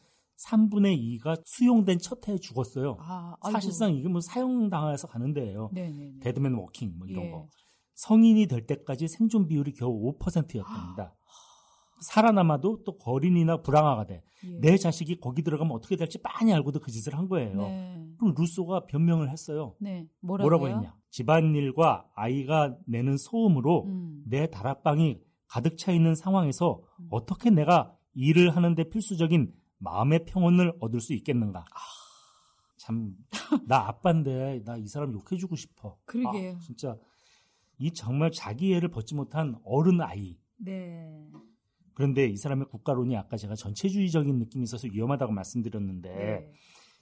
3분의 0.48 1.19
2가 1.19 1.41
수용된 1.46 2.00
첫 2.00 2.27
해에 2.27 2.38
죽었어요. 2.38 2.98
아. 3.00 3.36
사실상 3.51 3.93
이게 3.93 4.08
뭐 4.08 4.22
사형당해서 4.22 5.08
가는 5.08 5.34
데예요. 5.34 5.69
네네. 5.74 6.19
dead 6.22 6.40
man 6.40 6.53
walking 6.53 6.93
뭐 6.98 7.08
이런 7.08 7.25
예. 7.25 7.31
거. 7.31 7.48
성인이 7.96 8.48
될 8.48 8.65
때까지 8.65 9.08
생존 9.08 9.48
비율이 9.48 9.74
겨우 9.74 10.13
5%였답니다. 10.17 11.15
살아남아도 12.01 12.84
또 12.86 12.98
거린이나 12.98 13.62
불황아가 13.62 14.05
돼. 14.05 14.24
예. 14.46 14.60
내 14.62 14.77
자식이 14.77 15.19
거기 15.19 15.43
들어가면 15.43 15.75
어떻게 15.75 15.98
될지 15.98 16.17
빤히 16.22 16.53
알고도 16.53 16.79
그 16.79 16.91
짓을 16.91 17.17
한 17.17 17.27
거예요. 17.27 17.58
네. 17.58 18.08
그럼 18.17 18.34
루소가 18.38 18.86
변명을 18.86 19.29
했어요. 19.29 19.75
네. 19.79 20.08
뭐라고요? 20.22 20.60
뭐라고 20.60 20.69
했냐? 20.69 20.96
집안일과 21.10 22.05
아이가 22.15 22.77
내는 22.88 23.17
소음으로 23.17 23.86
음. 23.86 24.24
내 24.25 24.50
다락방이 24.50 25.19
가득 25.48 25.77
차 25.77 25.91
있는 25.91 26.15
상황에서 26.15 26.81
음. 27.00 27.08
어떻게 27.10 27.50
내가 27.50 27.93
일을 28.13 28.55
하는데 28.55 28.81
필수적인 28.89 29.51
마음의 29.79 30.25
평온을 30.25 30.74
얻을 30.79 31.00
수 31.01 31.13
있겠는가? 31.13 31.59
아. 31.62 31.79
참, 32.77 33.13
나 33.67 33.88
아빠인데 33.88 34.63
나 34.65 34.77
이 34.77 34.88
사람 34.88 35.13
욕해주고 35.13 35.55
싶어. 35.55 35.98
그러게요. 36.05 36.53
아, 36.55 36.59
진짜 36.59 36.98
이 37.77 37.91
정말 37.91 38.31
자기 38.31 38.74
애를 38.74 38.89
벗지 38.89 39.15
못한 39.15 39.55
어른 39.63 40.01
아이. 40.01 40.38
네. 40.57 41.27
그런데 41.93 42.25
이 42.27 42.38
사람의 42.38 42.67
국가론이 42.69 43.15
아까 43.17 43.36
제가 43.38 43.55
전체주의적인 43.55 44.38
느낌이 44.39 44.63
있어서 44.63 44.88
위험하다고 44.91 45.33
말씀드렸는데 45.33 46.09
네. 46.09 46.51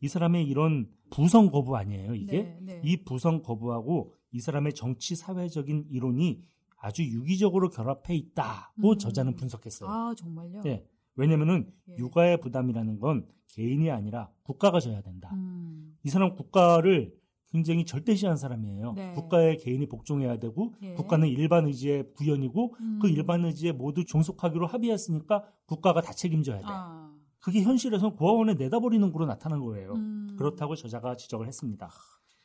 이 0.01 0.07
사람의 0.07 0.45
이런 0.45 0.89
부성 1.09 1.49
거부 1.51 1.75
아니에요, 1.77 2.15
이게? 2.15 2.43
네, 2.43 2.59
네. 2.61 2.81
이 2.83 3.03
부성 3.03 3.41
거부하고 3.43 4.13
이 4.31 4.39
사람의 4.39 4.73
정치 4.73 5.15
사회적인 5.15 5.87
이론이 5.89 6.43
아주 6.79 7.03
유기적으로 7.03 7.69
결합해 7.69 8.15
있다고 8.15 8.91
음. 8.93 8.97
저자는 8.97 9.35
분석했어요. 9.35 9.89
아 9.89 10.13
정말요? 10.15 10.61
예. 10.65 10.85
왜냐면은 11.27 11.69
예. 11.89 11.95
육아의 11.97 12.39
부담이라는 12.39 12.99
건 12.99 13.25
개인이 13.47 13.89
아니라 13.91 14.29
국가가 14.43 14.79
져야 14.79 15.01
된다. 15.01 15.29
음. 15.33 15.97
이 16.03 16.09
사람 16.09 16.35
국가를 16.35 17.13
굉장히 17.49 17.85
절대시한 17.85 18.35
사람이에요. 18.37 18.93
네. 18.93 19.13
국가에 19.13 19.55
개인이 19.57 19.85
복종해야 19.87 20.37
되고 20.37 20.73
예. 20.81 20.93
국가는 20.93 21.27
일반 21.27 21.65
의지의 21.65 22.13
구현이고 22.13 22.75
음. 22.79 22.99
그 23.01 23.09
일반 23.09 23.43
의지에 23.45 23.71
모두 23.71 24.05
종속하기로 24.05 24.67
합의했으니까 24.67 25.43
국가가 25.65 26.01
다 26.01 26.13
책임져야 26.13 26.57
돼. 26.59 26.65
아. 26.67 27.11
그게 27.39 27.61
현실에서는 27.61 28.15
고아원에 28.15 28.55
내다버리는 28.55 29.11
거로 29.11 29.25
나타난 29.25 29.59
거예요. 29.61 29.93
음. 29.93 30.35
그렇다고 30.37 30.75
저자가 30.75 31.15
지적을 31.15 31.47
했습니다. 31.47 31.89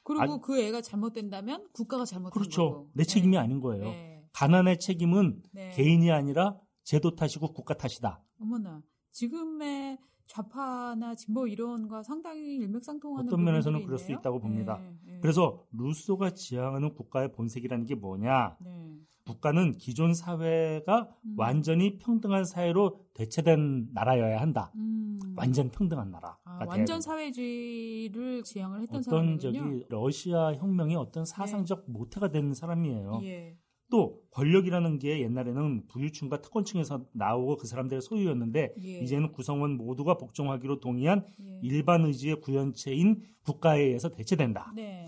그리고 0.05 0.23
아니- 0.23 0.41
그 0.41 0.61
애가 0.61 0.81
잘못된다면 0.81 1.67
국가가 1.73 2.05
잘못한 2.05 2.33
그렇죠. 2.33 2.63
거고. 2.71 2.91
내 2.95 3.05
책임이 3.05 3.33
네. 3.33 3.39
아닌 3.39 3.61
거예요. 3.61 3.85
네. 3.85 4.25
가난의 4.33 4.79
책임은 4.79 5.43
네. 5.53 5.71
개인이 5.75 6.11
아니라 6.11 6.57
제도 6.85 7.15
탓이고 7.15 7.53
국가 7.53 7.75
탓이다. 7.75 8.21
어머나 8.43 8.83
지금의 9.13 9.99
좌파나 10.27 11.15
진보 11.15 11.47
이론과 11.47 12.03
상당히 12.03 12.57
일맥상통하는 12.57 13.29
어떤 13.29 13.45
면에서는 13.45 13.85
그럴 13.85 13.99
수 13.99 14.05
있네요. 14.07 14.19
있다고 14.19 14.41
봅니다. 14.41 14.79
네, 14.79 14.97
네. 15.05 15.19
그래서 15.21 15.67
루소가 15.73 16.31
지향하는 16.31 16.95
국가의 16.95 17.33
본색이라는 17.33 17.87
게 17.87 17.95
뭐냐? 17.95 18.57
네. 18.61 18.99
국가는 19.27 19.73
기존 19.73 20.15
사회가 20.15 21.09
음. 21.25 21.35
완전히 21.37 21.99
평등한 21.99 22.45
사회로 22.45 23.05
대체된 23.15 23.91
나라여야 23.93 24.41
한다. 24.41 24.73
음. 24.75 25.19
완전 25.37 25.71
평등한 25.71 26.11
나라가 26.11 26.39
아, 26.45 26.65
완전. 26.67 27.01
사회주의를 27.01 28.43
지향을 28.43 28.83
했던 28.83 28.99
어떤 28.99 29.39
사람이군요. 29.39 29.53
저기 29.53 29.87
러시아 29.89 30.55
혁명의 30.55 30.97
어떤 30.97 31.25
사상적 31.25 31.85
모태가 31.87 32.31
된 32.31 32.53
사람이에요. 32.53 33.21
예. 33.25 33.57
또 33.93 34.23
권력이라는 34.31 34.99
게 34.99 35.21
옛날에는 35.21 35.87
부유층과 35.89 36.41
특권층에서 36.41 37.05
나오고 37.13 37.59
그 37.59 37.67
사람들의 37.67 38.01
소유였는데 38.01 38.75
예. 38.83 39.01
이제는 39.01 39.33
구성원 39.33 39.77
모두가 39.77 40.17
복종하기로 40.17 40.81
동의한 40.81 41.27
예. 41.45 41.61
일반 41.63 42.07
의지의 42.07 42.41
구현체인 42.41 43.23
국가에 43.45 43.83
의해서 43.83 44.09
대체된다. 44.09 44.73
네. 44.75 45.05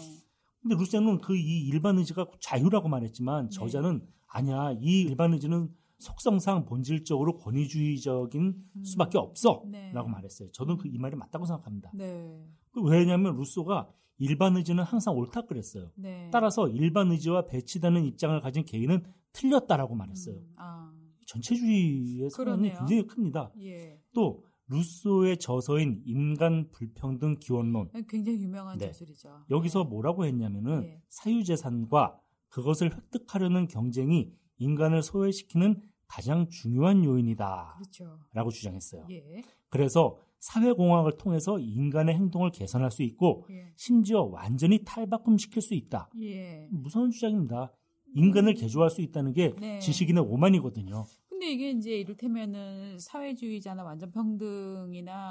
근데 0.61 0.77
루세는 0.77 1.23
그 1.23 1.35
이 1.35 1.67
일반 1.67 1.97
의지가 1.97 2.27
자유라고 2.41 2.89
네. 2.89 2.91
말했지만 2.91 3.49
저자는 3.49 4.03
아니야 4.29 4.77
이 4.79 5.01
일반 5.01 5.33
의지는 5.33 5.71
속성상 5.97 6.67
본질적으로 6.67 7.39
권위주의적인 7.39 8.43
음. 8.77 8.85
수밖에 8.85 9.17
없어라고 9.17 9.69
네. 9.71 9.93
말했어요. 9.95 10.51
저는 10.53 10.77
그 10.77 10.89
이 10.89 10.99
말이 10.99 11.17
맞다고 11.17 11.47
생각합니다. 11.47 11.91
네. 11.95 12.39
그 12.71 12.83
왜냐하면 12.83 13.35
루소가 13.37 13.89
일반 14.19 14.57
의지는 14.57 14.85
항상 14.85 15.17
옳다 15.17 15.43
그랬어요. 15.43 15.91
네. 15.97 16.31
따라서 16.33 16.69
일반 16.69 17.11
의지와 17.11 17.47
배치되는 17.47 18.05
입장을 18.05 18.41
가진 18.41 18.65
개인은 18.65 19.05
틀렸다라고 19.33 19.95
말했어요. 19.95 20.37
음, 20.37 20.55
아. 20.57 20.93
전체주의의 21.27 22.31
그러네요. 22.31 22.79
굉장히 22.79 23.07
큽니다. 23.07 23.51
예. 23.61 24.01
또 24.13 24.45
루소의 24.69 25.39
저서인 25.39 26.03
인간 26.07 26.71
불평등 26.71 27.37
기원론 27.39 27.91
굉장히 28.09 28.41
유명한 28.41 28.79
네. 28.79 28.87
저술이죠. 28.87 29.45
여기서 29.51 29.85
네. 29.85 29.91
뭐라고 29.91 30.25
했냐면은 30.25 30.81
네. 30.83 31.03
사유재산과 31.09 32.21
그것을 32.49 32.95
획득하려는 32.95 33.69
경쟁이 33.69 34.33
인간을 34.59 35.03
소외시키는 35.03 35.83
가장 36.07 36.49
중요한 36.49 37.05
요인이다. 37.05 37.75
그렇죠. 37.79 38.21
라고 38.33 38.51
주장했어요. 38.51 39.07
예. 39.11 39.43
그래서 39.69 40.17
사회공학을 40.45 41.17
통해서 41.17 41.59
인간의 41.59 42.15
행동을 42.17 42.51
개선할 42.51 42.91
수 42.91 43.03
있고 43.03 43.47
예. 43.51 43.73
심지어 43.77 44.25
완전히 44.25 44.85
탈바꿈시킬 44.85 45.63
수 45.63 45.73
있다. 45.73 46.11
예. 46.21 46.69
무서운 46.71 47.11
주장입니다. 47.11 47.73
인간을 48.15 48.53
개조할 48.53 48.91
수 48.91 49.01
있다는 49.01 49.33
게 49.33 49.55
네. 49.59 49.79
지식인의 49.79 50.23
오만이거든요. 50.23 51.07
근데 51.31 51.51
이게 51.51 51.71
이제 51.71 51.99
이를테면은 51.99 52.99
사회주의자나 52.99 53.85
완전 53.85 54.11
평등이나를 54.11 55.25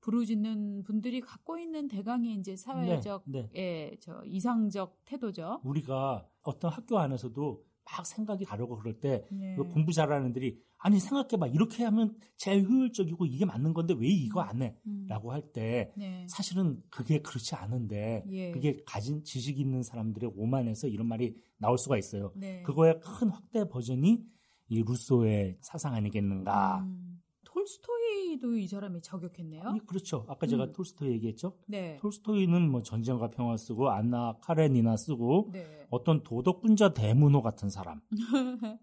부르짖는 0.00 0.82
분들이 0.82 1.20
갖고 1.20 1.56
있는 1.56 1.86
대강의 1.86 2.34
이제 2.34 2.56
사회적 2.56 3.22
네, 3.26 3.48
네. 3.52 3.60
예, 3.60 3.96
저 4.00 4.20
이상적 4.24 4.98
태도죠. 5.04 5.60
우리가 5.62 6.26
어떤 6.42 6.72
학교 6.72 6.98
안에서도 6.98 7.62
막 7.96 8.06
생각이 8.06 8.44
다르고 8.44 8.78
그럴 8.78 9.00
때 9.00 9.24
네. 9.30 9.54
그 9.56 9.64
공부 9.64 9.92
잘하는 9.92 10.30
애들이 10.30 10.60
아니 10.78 10.98
생각해봐 10.98 11.48
이렇게 11.48 11.84
하면 11.84 12.16
제일 12.36 12.64
효율적이고 12.64 13.26
이게 13.26 13.44
맞는 13.44 13.74
건데 13.74 13.94
왜 13.98 14.08
이거 14.08 14.40
안 14.40 14.62
해? 14.62 14.76
음. 14.86 15.06
라고 15.08 15.32
할때 15.32 15.92
네. 15.96 16.26
사실은 16.28 16.82
그게 16.90 17.20
그렇지 17.20 17.54
않은데 17.54 18.24
예. 18.30 18.50
그게 18.52 18.78
가진 18.86 19.22
지식 19.24 19.58
있는 19.58 19.82
사람들의 19.82 20.32
오만에서 20.36 20.88
이런 20.88 21.06
말이 21.06 21.36
나올 21.58 21.76
수가 21.78 21.98
있어요. 21.98 22.32
네. 22.36 22.62
그거의 22.62 23.00
큰 23.00 23.28
확대 23.28 23.68
버전이 23.68 24.24
이 24.68 24.82
루소의 24.82 25.58
사상 25.60 25.94
아니겠는가. 25.94 26.80
음. 26.84 27.09
톨스토이도 27.52 28.56
이 28.56 28.66
사람이 28.66 29.02
저격했네요. 29.02 29.62
아니, 29.64 29.80
그렇죠. 29.86 30.24
아까 30.28 30.46
제가 30.46 30.64
음. 30.64 30.72
톨스토이 30.72 31.10
얘기했죠. 31.12 31.56
네. 31.66 31.98
톨스토이는 32.00 32.70
뭐 32.70 32.82
전쟁과 32.82 33.30
평화 33.30 33.56
쓰고 33.56 33.90
안나 33.90 34.36
카레니나 34.40 34.96
쓰고 34.96 35.50
네. 35.52 35.86
어떤 35.90 36.22
도덕군자 36.22 36.92
대문호 36.92 37.42
같은 37.42 37.68
사람. 37.68 38.00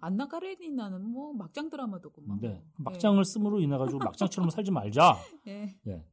안나 0.00 0.26
까레니나는 0.26 1.08
뭐 1.08 1.32
막장 1.32 1.70
드라마도구만. 1.70 2.40
네. 2.40 2.62
막장을 2.78 3.24
쓰므로 3.24 3.60
인해 3.60 3.78
가지고 3.78 3.98
막장처럼 3.98 4.50
살지 4.50 4.72
말자. 4.72 5.16
네. 5.46 5.76
네. 5.84 6.04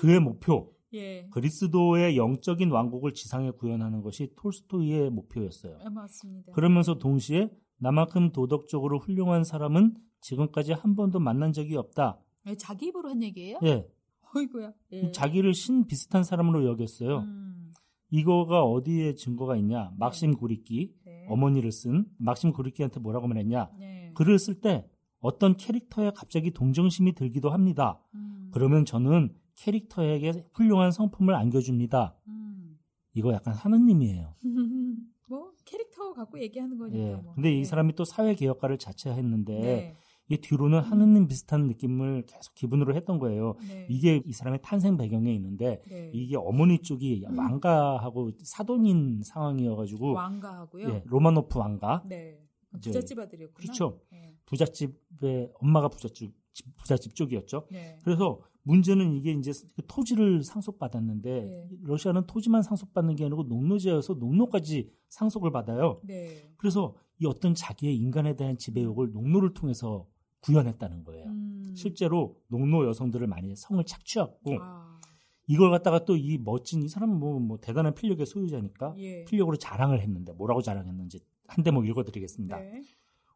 그의 0.00 0.20
목표 0.20 0.72
예. 0.92 1.26
그리스도의 1.30 2.16
영적인 2.16 2.70
왕국을 2.70 3.14
지상에 3.14 3.50
구현하는 3.50 4.02
것이 4.02 4.32
톨스토이의 4.36 5.10
목표였어요. 5.10 5.78
아, 5.84 5.90
맞습니다. 5.90 6.52
그러면서 6.52 6.98
동시에 6.98 7.50
나만큼 7.78 8.32
도덕적으로 8.32 9.00
훌륭한 9.00 9.42
사람은 9.42 9.94
지금까지 10.24 10.72
한 10.72 10.94
번도 10.94 11.20
만난 11.20 11.52
적이 11.52 11.76
없다. 11.76 12.18
예, 12.46 12.54
자기 12.56 12.86
입으로 12.86 13.10
한 13.10 13.22
얘기예요? 13.22 13.58
예. 13.64 13.86
어이구야. 14.34 14.72
예. 14.92 15.10
자기를 15.12 15.52
신 15.52 15.86
비슷한 15.86 16.24
사람으로 16.24 16.64
여겼어요. 16.64 17.18
음. 17.18 17.72
이거가 18.10 18.62
어디에 18.64 19.14
증거가 19.14 19.54
있냐? 19.56 19.92
막심 19.98 20.36
고리끼 20.36 20.94
네. 21.04 21.26
어머니를 21.28 21.70
쓴 21.72 22.06
막심 22.16 22.52
고리끼한테 22.52 23.00
뭐라고 23.00 23.28
말했냐? 23.28 23.70
네. 23.78 24.12
글을 24.14 24.38
쓸 24.38 24.60
때 24.60 24.88
어떤 25.20 25.56
캐릭터에 25.56 26.10
갑자기 26.14 26.52
동정심이 26.52 27.14
들기도 27.14 27.50
합니다. 27.50 28.00
음. 28.14 28.50
그러면 28.52 28.86
저는 28.86 29.34
캐릭터에게 29.56 30.46
훌륭한 30.54 30.90
성품을 30.90 31.34
안겨줍니다. 31.34 32.16
음. 32.28 32.78
이거 33.12 33.32
약간 33.34 33.54
하느님이에요. 33.54 34.34
뭐 35.28 35.52
캐릭터 35.64 36.12
갖고 36.14 36.40
얘기하는 36.40 36.78
거니까. 36.78 36.98
예. 36.98 37.16
뭐. 37.16 37.34
근데 37.34 37.52
이 37.52 37.58
네. 37.58 37.64
사람이 37.64 37.94
또 37.94 38.04
사회 38.04 38.34
개혁가를 38.34 38.78
자처했는데 38.78 39.96
네. 40.26 40.34
이 40.34 40.38
뒤로는 40.40 40.80
하느님 40.80 41.26
비슷한 41.28 41.66
느낌을 41.66 42.24
계속 42.26 42.54
기분으로 42.54 42.94
했던 42.94 43.18
거예요. 43.18 43.54
네. 43.68 43.86
이게 43.90 44.20
이 44.24 44.32
사람의 44.32 44.60
탄생 44.62 44.96
배경에 44.96 45.32
있는데 45.34 45.82
네. 45.88 46.10
이게 46.14 46.36
어머니 46.36 46.78
쪽이 46.78 47.24
음. 47.28 47.38
왕가하고 47.38 48.30
사돈인 48.42 49.22
상황이어가지고 49.22 50.12
왕가하고요. 50.14 50.88
예, 50.88 51.02
로마노프 51.06 51.58
왕가 51.58 52.04
네. 52.06 52.38
부잣집 52.72 53.18
아들이었구나. 53.18 53.54
그렇죠. 53.56 54.00
네. 54.10 54.34
부잣집의 54.46 55.50
엄마가 55.60 55.88
부잣집 55.88 56.32
집- 56.52 56.76
부잣집 56.76 57.14
쪽이었죠. 57.14 57.66
네. 57.70 57.98
그래서 58.04 58.40
문제는 58.62 59.12
이게 59.14 59.32
이제 59.32 59.50
토지를 59.88 60.42
상속받았는데 60.42 61.30
네. 61.44 61.68
러시아는 61.82 62.26
토지만 62.26 62.62
상속받는 62.62 63.16
게 63.16 63.24
아니고 63.26 63.42
농노제여서 63.44 64.14
농노까지 64.14 64.90
상속을 65.10 65.50
받아요. 65.52 66.00
네. 66.04 66.50
그래서 66.56 66.94
이 67.18 67.26
어떤 67.26 67.54
자기의 67.54 67.94
인간에 67.96 68.34
대한 68.36 68.56
지배욕을 68.56 69.12
농노를 69.12 69.52
통해서 69.54 70.06
구현했다는 70.44 71.04
거예요. 71.04 71.26
음. 71.26 71.72
실제로 71.74 72.36
농노 72.48 72.86
여성들을 72.86 73.26
많이 73.26 73.56
성을 73.56 73.82
착취하고 73.84 74.58
아. 74.60 75.00
이걸 75.46 75.70
갖다가 75.70 76.04
또 76.04 76.16
이 76.16 76.38
멋진 76.38 76.82
이 76.82 76.88
사람은 76.88 77.18
뭐, 77.18 77.38
뭐 77.40 77.58
대단한 77.58 77.94
필력의 77.94 78.26
소유자니까 78.26 78.94
예. 78.98 79.24
필력으로 79.24 79.56
자랑을 79.56 80.00
했는데 80.00 80.32
뭐라고 80.32 80.62
자랑했는지 80.62 81.20
한 81.46 81.64
대목 81.64 81.86
읽어드리겠습니다. 81.88 82.58
네. 82.58 82.82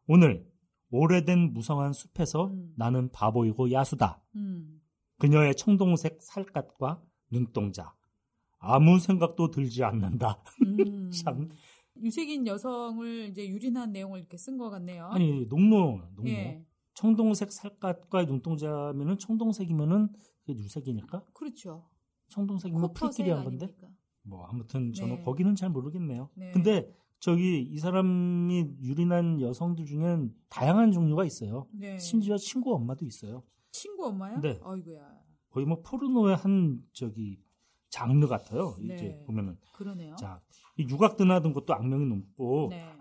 오늘 0.07 0.45
오래된 0.91 1.53
무성한 1.53 1.93
숲에서 1.93 2.47
음. 2.47 2.73
나는 2.75 3.09
바보이고 3.11 3.71
야수다. 3.71 4.21
음. 4.35 4.81
그녀의 5.19 5.55
청동색 5.55 6.17
살갗과 6.21 7.01
눈동자. 7.29 7.93
아무 8.59 8.99
생각도 8.99 9.51
들지 9.51 9.83
않는다. 9.83 10.41
음. 10.65 11.11
참 11.11 11.49
유색인 12.01 12.47
여성을 12.47 13.27
이제 13.29 13.47
유린한 13.47 13.91
내용을 13.91 14.19
이렇게 14.19 14.37
쓴 14.37 14.57
것 14.57 14.69
같네요. 14.69 15.07
아니 15.07 15.45
농노 15.47 16.01
농노 16.15 16.29
예. 16.29 16.65
청동색 16.99 17.53
살갗과 17.53 18.25
눈동자면은 18.25 19.17
청동색이면은 19.17 20.09
그게 20.45 20.59
유색이니까 20.59 21.23
그렇죠. 21.33 21.87
청동색이면 22.27 22.93
프리끼리 22.93 23.29
한 23.29 23.45
건데 23.45 23.67
아닙니까? 23.67 23.87
뭐 24.23 24.45
아무튼 24.45 24.91
저는 24.91 25.15
네. 25.15 25.21
거기는 25.23 25.55
잘 25.55 25.69
모르겠네요. 25.69 26.29
네. 26.35 26.51
근데 26.51 26.93
저기 27.19 27.61
이 27.61 27.77
사람이 27.79 28.79
유린한 28.81 29.39
여성들 29.39 29.85
중엔 29.85 30.35
다양한 30.49 30.91
종류가 30.91 31.23
있어요. 31.23 31.67
네. 31.71 31.97
심지어 31.99 32.37
친구 32.37 32.75
엄마도 32.75 33.05
있어요. 33.05 33.43
친구 33.71 34.07
엄마요? 34.07 34.41
네. 34.41 34.59
아이고야. 34.61 35.21
거의 35.51 35.65
뭐 35.65 35.81
포르노의 35.81 36.35
한 36.35 36.83
저기 36.91 37.41
장르 37.89 38.27
같아요. 38.27 38.75
네. 38.85 38.95
이제 38.95 39.23
보면은 39.25 39.57
그러네요. 39.73 40.17
자, 40.17 40.41
이 40.77 40.83
유각 40.83 41.15
드나든 41.15 41.53
것도 41.53 41.73
악명이 41.73 42.05
높고 42.07 42.67
네. 42.71 42.93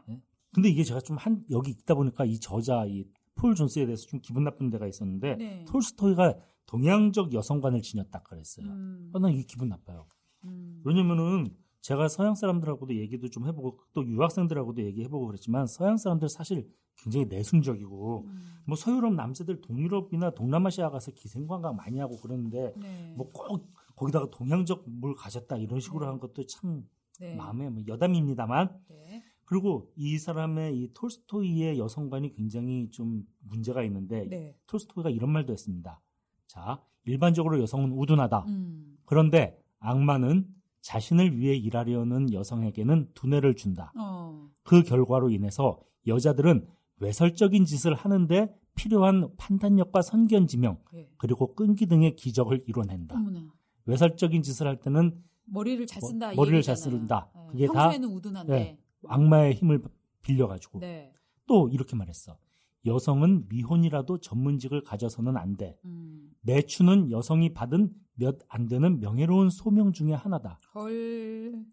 근데 0.55 0.69
이게 0.69 0.85
제가 0.85 1.01
좀 1.01 1.17
한 1.17 1.43
여기 1.51 1.73
있다 1.73 1.97
보니까 1.97 2.25
이 2.25 2.39
저자 2.39 2.87
이 2.87 3.05
폴 3.39 3.55
존스에 3.55 3.87
대해서 3.87 4.07
좀 4.07 4.21
기분 4.21 4.45
나쁜 4.45 4.69
데가 4.69 4.87
있었는데 4.87 5.37
네. 5.37 5.65
톨스토이가 5.67 6.35
동양적 6.67 7.33
여성관을 7.33 7.81
지녔다 7.81 8.23
그랬어요. 8.23 8.67
음. 8.67 9.11
어, 9.15 9.19
난 9.19 9.33
이게 9.33 9.43
기분 9.45 9.69
나빠요. 9.69 10.07
음. 10.45 10.83
왜냐면은 10.85 11.47
제가 11.81 12.09
서양 12.09 12.35
사람들하고도 12.35 12.97
얘기도 12.97 13.29
좀 13.31 13.47
해보고 13.47 13.81
또 13.95 14.07
유학생들하고도 14.07 14.83
얘기해보고 14.83 15.27
그랬지만 15.27 15.67
서양 15.67 15.97
사람들 15.97 16.29
사실 16.29 16.69
굉장히 16.99 17.27
내숭적이고 17.27 18.25
음. 18.27 18.41
뭐 18.67 18.77
서유럽 18.77 19.15
남자들 19.15 19.61
동유럽이나 19.61 20.31
동남아시아 20.31 20.91
가서 20.91 21.13
기생관광 21.13 21.77
많이 21.77 21.99
하고 22.01 22.17
그러는데 22.17 22.75
네. 22.77 23.15
뭐꼭 23.17 23.73
거기다가 23.97 24.29
동양적 24.31 24.85
뭘 24.87 25.15
가졌다 25.15 25.57
이런 25.57 25.81
식으로 25.81 26.05
네. 26.05 26.07
한 26.11 26.19
것도 26.19 26.45
참 26.47 26.87
네. 27.21 27.35
마음에 27.37 27.69
뭐 27.69 27.83
여담입니다만 27.87 28.79
네. 28.89 29.23
그리고 29.49 29.91
이 29.97 30.19
사람의 30.19 30.79
이 30.79 30.91
톨스토이의 30.93 31.79
여성관이 31.79 32.33
굉장히 32.33 32.91
좀 32.91 33.27
문제가 33.41 33.83
있는데 33.85 34.29
네. 34.29 34.55
톨스토이가 34.67 35.09
이런 35.09 35.33
말도 35.33 35.55
했습니다. 35.55 36.03
자, 36.47 36.83
일반적으로 37.07 37.59
여성은 37.59 37.93
우둔하다. 37.93 38.45
음. 38.47 38.99
그런데 39.07 39.59
악마는 39.79 40.47
자신을 40.83 41.39
위해 41.39 41.57
일하려는 41.57 42.31
여성에게는 42.31 43.13
두뇌를 43.15 43.57
준다. 43.57 43.91
어. 43.99 44.51
그 44.65 44.83
결과로 44.83 45.31
인해서 45.31 45.81
여자들은 46.07 46.67
외설적인 46.99 47.65
짓을 47.65 47.95
하는데 47.95 48.55
필요한 48.75 49.31
판단력과 49.39 50.03
선견 50.03 50.47
지명 50.47 50.79
예. 50.93 51.09
그리고 51.17 51.55
끈기 51.55 51.87
등의 51.87 52.17
기적을 52.17 52.65
이뤄낸다. 52.67 53.17
어머나. 53.17 53.55
외설적인 53.87 54.43
짓을 54.43 54.67
할 54.67 54.79
때는 54.79 55.23
머리를 55.47 55.87
잘 55.87 56.01
뭐, 56.01 56.11
쓴다. 56.11 56.33
이 56.35 56.37
머리를 56.37 56.61
잘 56.61 56.73
얘기잖아요. 56.73 56.99
쓴다. 56.99 57.31
네. 57.35 57.47
그게 57.51 57.67
다 57.69 57.73
평소에는 57.73 58.09
우둔한데. 58.11 58.53
네. 58.53 58.79
악마의 59.09 59.55
힘을 59.55 59.83
빌려가지고 60.23 60.81
네. 60.81 61.13
또 61.47 61.69
이렇게 61.69 61.97
말했어. 61.97 62.39
여성은 62.87 63.47
미혼이라도 63.49 64.19
전문직을 64.21 64.83
가져서는 64.85 65.37
안 65.37 65.57
돼. 65.57 65.79
음. 65.85 66.31
매추는 66.43 67.11
여성이 67.11 67.53
받은 67.53 67.91
몇 68.15 68.39
안 68.49 68.67
되는 68.69 69.01
명예로운 69.01 69.51
소명 69.51 69.93
중에 69.93 70.13
하나다. 70.13 70.61
헐. 70.75 71.65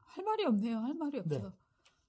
할 0.00 0.24
말이 0.24 0.44
없네요. 0.44 0.78
할 0.78 0.94
말이 0.94 1.18
없어. 1.18 1.38
네. 1.38 1.44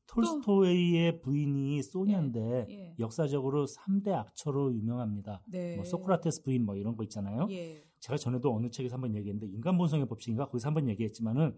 톨스토이의 0.08 1.21
부인이 1.21 1.82
소냐인데 1.82 2.67
예. 2.69 2.95
역사적으로 3.00 3.65
3대 3.65 4.10
악처로 4.13 4.74
유명합니다. 4.74 5.41
네. 5.48 5.76
뭐 5.76 5.84
소크라테스 5.86 6.43
부인 6.43 6.63
뭐 6.65 6.76
이런 6.76 6.95
거 6.95 7.04
있잖아요. 7.04 7.48
예. 7.50 7.84
제가 8.00 8.17
전에도 8.17 8.54
어느 8.56 8.69
책에서 8.69 8.95
한번 8.95 9.15
얘기했는데 9.15 9.52
인간 9.54 9.78
본성의 9.78 10.08
법칙인가 10.08 10.45
거기서 10.45 10.67
한번 10.67 10.88
얘기했지만은 10.89 11.58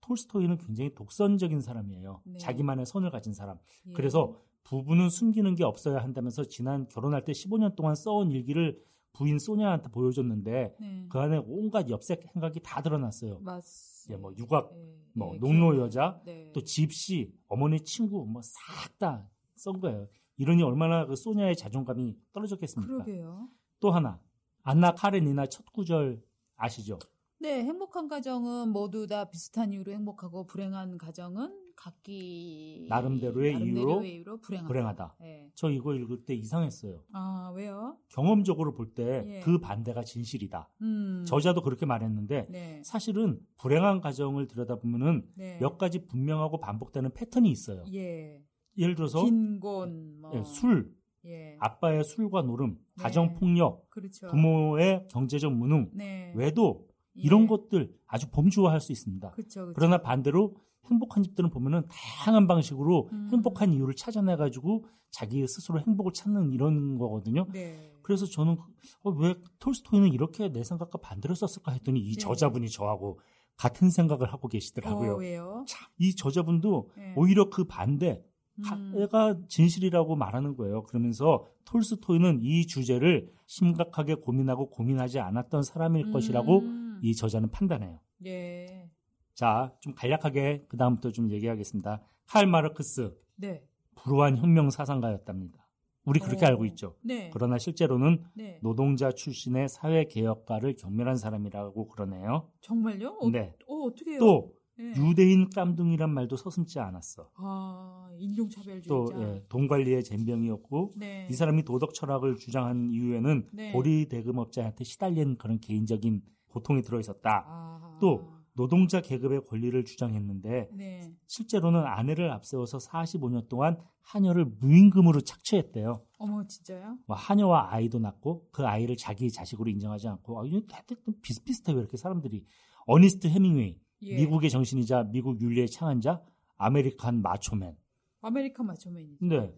톨스토이는 0.00 0.58
굉장히 0.58 0.94
독선적인 0.94 1.60
사람이에요. 1.60 2.22
네. 2.24 2.38
자기만의 2.38 2.86
선을 2.86 3.10
가진 3.10 3.32
사람. 3.32 3.58
예. 3.86 3.92
그래서 3.92 4.34
부부는 4.64 5.08
숨기는 5.10 5.54
게 5.54 5.64
없어야 5.64 5.98
한다면서 5.98 6.44
지난 6.44 6.86
결혼할 6.88 7.24
때 7.24 7.32
15년 7.32 7.74
동안 7.74 7.94
써온 7.94 8.30
일기를 8.30 8.82
부인 9.12 9.38
소냐한테 9.38 9.88
보여줬는데 9.88 10.76
네. 10.78 11.06
그 11.08 11.18
안에 11.18 11.40
온갖 11.46 11.88
엽색 11.88 12.24
행각이 12.34 12.60
다 12.62 12.82
드러났어요. 12.82 13.40
맞습니다. 13.40 14.14
예, 14.14 14.20
뭐 14.20 14.32
육악, 14.36 14.70
예. 14.72 14.94
뭐 15.14 15.34
예, 15.34 15.38
농노 15.38 15.72
기억나요. 15.72 15.82
여자, 15.82 16.20
네. 16.24 16.52
또 16.52 16.62
집시, 16.62 17.32
어머니 17.48 17.80
친구 17.80 18.26
뭐 18.26 18.40
싹다쓴 18.42 19.80
거예요. 19.80 20.06
이러니 20.36 20.62
얼마나 20.62 21.04
그 21.06 21.16
소냐의 21.16 21.56
자존감이 21.56 22.16
떨어졌겠습니까? 22.32 22.92
그러게요. 22.92 23.48
또 23.80 23.90
하나 23.90 24.20
안나 24.62 24.92
카레니나 24.92 25.46
첫 25.46 25.64
구절 25.72 26.22
아시죠? 26.56 26.98
네, 27.40 27.62
행복한 27.62 28.08
가정은 28.08 28.70
모두 28.70 29.06
다 29.06 29.26
비슷한 29.26 29.72
이유로 29.72 29.92
행복하고 29.92 30.46
불행한 30.48 30.98
가정은 30.98 31.54
각기 31.76 32.86
나름대로의 32.88 33.54
이유로 33.62 34.04
이유로 34.04 34.40
불행하다. 34.40 34.66
불행하다. 34.66 35.16
네. 35.20 35.48
저 35.54 35.70
이거 35.70 35.94
읽을 35.94 36.24
때 36.24 36.34
이상했어요. 36.34 37.04
아 37.12 37.52
왜요? 37.54 37.96
경험적으로 38.08 38.74
볼때 38.74 39.24
예. 39.28 39.40
그 39.40 39.60
반대가 39.60 40.02
진실이다. 40.02 40.68
음. 40.82 41.24
저자도 41.28 41.62
그렇게 41.62 41.86
말했는데 41.86 42.48
네. 42.50 42.82
사실은 42.84 43.38
불행한 43.58 44.00
가정을 44.00 44.48
들여다보면은 44.48 45.28
네. 45.36 45.58
몇 45.60 45.78
가지 45.78 46.04
분명하고 46.06 46.58
반복되는 46.58 47.12
패턴이 47.14 47.48
있어요. 47.48 47.84
예. 47.94 48.42
예를 48.76 48.96
들어서 48.96 49.24
빈곤, 49.24 50.20
뭐. 50.20 50.32
예, 50.34 50.42
술, 50.42 50.92
예. 51.24 51.56
아빠의 51.60 52.02
술과 52.04 52.42
노름, 52.42 52.78
네. 52.96 53.02
가정 53.02 53.34
폭력, 53.34 53.88
그렇죠. 53.90 54.28
부모의 54.28 55.06
경제적 55.10 55.52
무능, 55.52 55.90
네. 55.94 56.32
외도 56.36 56.84
예. 56.84 56.87
이런 57.18 57.46
것들 57.46 57.92
아주 58.06 58.28
범주화할 58.30 58.80
수 58.80 58.92
있습니다. 58.92 59.30
그렇죠. 59.30 59.60
그렇죠. 59.60 59.74
그러나 59.74 59.98
반대로 59.98 60.56
행복한 60.86 61.22
집들은 61.22 61.50
보면은 61.50 61.82
다양한 61.88 62.46
방식으로 62.46 63.08
음. 63.12 63.28
행복한 63.30 63.72
이유를 63.72 63.94
찾아내 63.94 64.36
가지고 64.36 64.84
자기 65.10 65.46
스스로 65.46 65.80
행복을 65.80 66.12
찾는 66.12 66.52
이런 66.52 66.98
거거든요. 66.98 67.46
네. 67.52 67.92
그래서 68.02 68.26
저는 68.26 68.56
어, 69.02 69.10
왜 69.10 69.34
톨스토이는 69.58 70.12
이렇게 70.12 70.50
내 70.50 70.64
생각과 70.64 70.98
반대로 70.98 71.34
썼을까 71.34 71.72
했더니 71.72 72.00
이 72.00 72.14
네. 72.14 72.18
저자분이 72.18 72.70
저하고 72.70 73.20
같은 73.56 73.90
생각을 73.90 74.32
하고 74.32 74.48
계시더라고요. 74.48 75.14
어, 75.14 75.16
왜요? 75.16 75.64
참, 75.66 75.88
이 75.98 76.14
저자분도 76.14 76.90
네. 76.96 77.14
오히려 77.16 77.50
그 77.50 77.64
반대 77.64 78.22
음. 78.58 78.94
가가 78.98 79.36
진실이라고 79.48 80.16
말하는 80.16 80.56
거예요. 80.56 80.82
그러면서 80.84 81.44
톨스토이는 81.64 82.40
이 82.42 82.66
주제를 82.66 83.30
심각하게 83.46 84.14
고민하고 84.14 84.70
고민하지 84.70 85.20
않았던 85.20 85.62
사람일 85.62 86.10
것이라고 86.10 86.60
음. 86.60 86.87
이 87.02 87.14
저자는 87.14 87.50
판단해요. 87.50 88.00
예. 88.26 88.90
자, 89.34 89.72
좀 89.80 89.94
간략하게 89.94 90.66
그 90.68 90.76
다음부터 90.76 91.12
좀 91.12 91.30
얘기하겠습니다. 91.30 92.02
칼 92.26 92.46
마르크스 92.46 93.16
네. 93.36 93.64
불우한 93.94 94.36
혁명 94.36 94.70
사상가였답니다. 94.70 95.66
우리 96.04 96.20
그렇게 96.20 96.46
어. 96.46 96.48
알고 96.48 96.64
있죠. 96.66 96.96
네. 97.02 97.30
그러나 97.32 97.58
실제로는 97.58 98.24
네. 98.34 98.58
노동자 98.62 99.12
출신의 99.12 99.68
사회 99.68 100.04
개혁가를 100.04 100.74
경멸한 100.76 101.16
사람이라고 101.16 101.86
그러네요. 101.86 102.50
정말요? 102.62 103.18
어, 103.20 103.30
네. 103.30 103.54
어, 103.66 103.74
어떻게 103.84 104.12
해요? 104.12 104.18
또 104.20 104.54
네. 104.78 104.94
유대인 104.96 105.50
깜둥이란 105.50 106.08
말도 106.14 106.36
서슴지 106.36 106.78
않았어. 106.78 107.30
아, 107.34 108.08
인종차별주의자. 108.16 108.88
또 108.88 109.08
예, 109.20 109.44
돈 109.48 109.66
관리의 109.66 110.04
젬병이었고 110.04 110.92
네. 110.96 111.26
이 111.28 111.34
사람이 111.34 111.64
도덕 111.64 111.94
철학을 111.94 112.36
주장한 112.36 112.90
이유에는 112.90 113.48
네. 113.52 113.72
고리 113.72 114.08
대금업자한테 114.08 114.84
시달린 114.84 115.36
그런 115.36 115.58
개인적인 115.58 116.22
고통이 116.48 116.82
들어 116.82 116.98
있었다. 116.98 117.44
아. 117.46 117.98
또 118.00 118.30
노동자 118.54 119.00
계급의 119.00 119.44
권리를 119.44 119.84
주장했는데 119.84 120.70
네. 120.72 121.14
실제로는 121.28 121.84
아내를 121.84 122.32
앞세워서 122.32 122.78
45년 122.78 123.48
동안 123.48 123.78
하녀를 124.02 124.46
무임금으로 124.46 125.20
착취했대요. 125.20 126.02
어머, 126.18 126.44
진짜요? 126.44 126.98
뭐 127.06 127.16
하녀와 127.16 127.72
아이도 127.72 128.00
낳고 128.00 128.48
그 128.50 128.66
아이를 128.66 128.96
자기 128.96 129.30
자식으로 129.30 129.70
인정하지 129.70 130.08
않고 130.08 130.40
아, 130.40 130.44
이거 130.44 130.60
하여튼 130.72 130.96
비슷비슷해요. 131.22 131.78
이렇게 131.78 131.96
사람들이 131.96 132.44
어니스트 132.86 133.28
해밍웨이 133.28 133.78
예. 134.02 134.16
미국의 134.16 134.50
정신이자 134.50 135.04
미국 135.04 135.40
윤리의 135.40 135.68
창안자 135.68 136.22
American 136.56 137.22
macho 137.22 137.56
man 137.56 137.76
American 138.22 138.66
macho 138.66 138.89
man이죠. 138.89 139.26
네. 139.26 139.54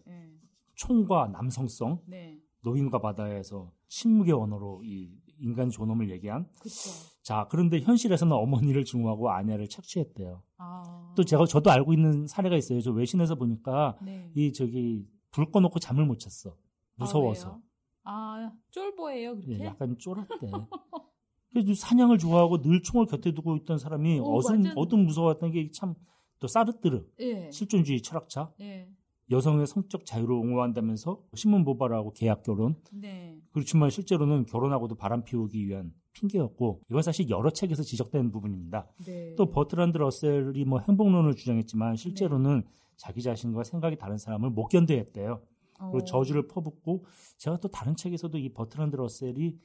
총과 0.75 1.29
남성성 1.29 2.01
네. 2.05 2.39
노인과 2.61 2.99
바다에서 2.99 3.71
침묵의 3.87 4.33
언어로 4.33 4.83
이 4.83 5.17
인간 5.41 5.69
존엄을 5.69 6.09
얘기한 6.11 6.47
그렇죠. 6.59 6.89
자 7.23 7.47
그런데 7.49 7.79
현실에서는 7.81 8.31
어머니를 8.33 8.85
증오하고 8.85 9.29
아내를 9.29 9.67
착취했대요. 9.69 10.41
아. 10.57 11.13
또 11.15 11.23
제가 11.23 11.45
저도 11.45 11.71
알고 11.71 11.93
있는 11.93 12.27
사례가 12.27 12.55
있어요. 12.55 12.81
저 12.81 12.91
외신에서 12.91 13.35
보니까 13.35 13.97
네. 14.03 14.31
이 14.35 14.53
저기 14.53 15.05
불 15.31 15.51
꺼놓고 15.51 15.79
잠을 15.79 16.05
못 16.05 16.19
잤어. 16.19 16.55
무서워서. 16.95 17.59
아? 18.03 18.11
아, 18.11 18.51
쫄보예요, 18.71 19.35
그렇게? 19.35 19.59
예, 19.59 19.65
약간 19.65 19.95
쫄았대. 19.97 20.27
그래서 21.53 21.73
사냥을 21.75 22.17
좋아하고 22.17 22.61
늘 22.61 22.81
총을 22.81 23.05
곁에 23.07 23.31
두고 23.33 23.55
있던 23.57 23.77
사람이 23.77 24.19
오, 24.19 24.35
어둠, 24.37 24.51
완전- 24.53 24.73
어둠 24.77 25.05
무서웠던 25.05 25.51
게 25.51 25.69
참 25.71 25.95
또 26.39 26.47
사르뜨르 26.47 27.05
예. 27.19 27.51
실존주의 27.51 28.01
철학자 28.01 28.51
예. 28.61 28.89
여성의 29.31 29.65
성적 29.65 30.05
자유를 30.05 30.33
옹호한다면서 30.35 31.23
신문 31.33 31.63
보발하고 31.63 32.11
계약 32.11 32.43
결혼 32.43 32.75
네. 32.91 33.39
그렇지만 33.51 33.89
실제로는 33.89 34.45
결혼하고도 34.45 34.95
바람 34.95 35.23
피우기 35.23 35.67
위한 35.67 35.93
핑계였고 36.13 36.81
이건 36.89 37.01
사실 37.01 37.29
여러 37.29 37.49
책에서 37.49 37.83
지적된 37.83 38.31
부분입니다. 38.31 38.87
네. 39.05 39.33
또 39.35 39.49
버트란드 39.49 39.97
러셀이 39.97 40.65
뭐 40.65 40.79
행복론을 40.79 41.35
주장했지만 41.35 41.95
실제로는 41.95 42.63
자기 42.97 43.21
자신과 43.21 43.63
생각이 43.63 43.97
다른 43.97 44.17
사람을 44.17 44.49
못 44.51 44.67
견뎌했대요. 44.67 45.41
그리고 45.77 45.97
어. 45.97 46.03
저주를 46.03 46.47
퍼붓고 46.47 47.05
제가 47.37 47.57
또 47.57 47.69
다른 47.69 47.95
책에서도 47.95 48.37
이 48.37 48.53
버트란드 48.53 48.95
러셀이 48.97 49.57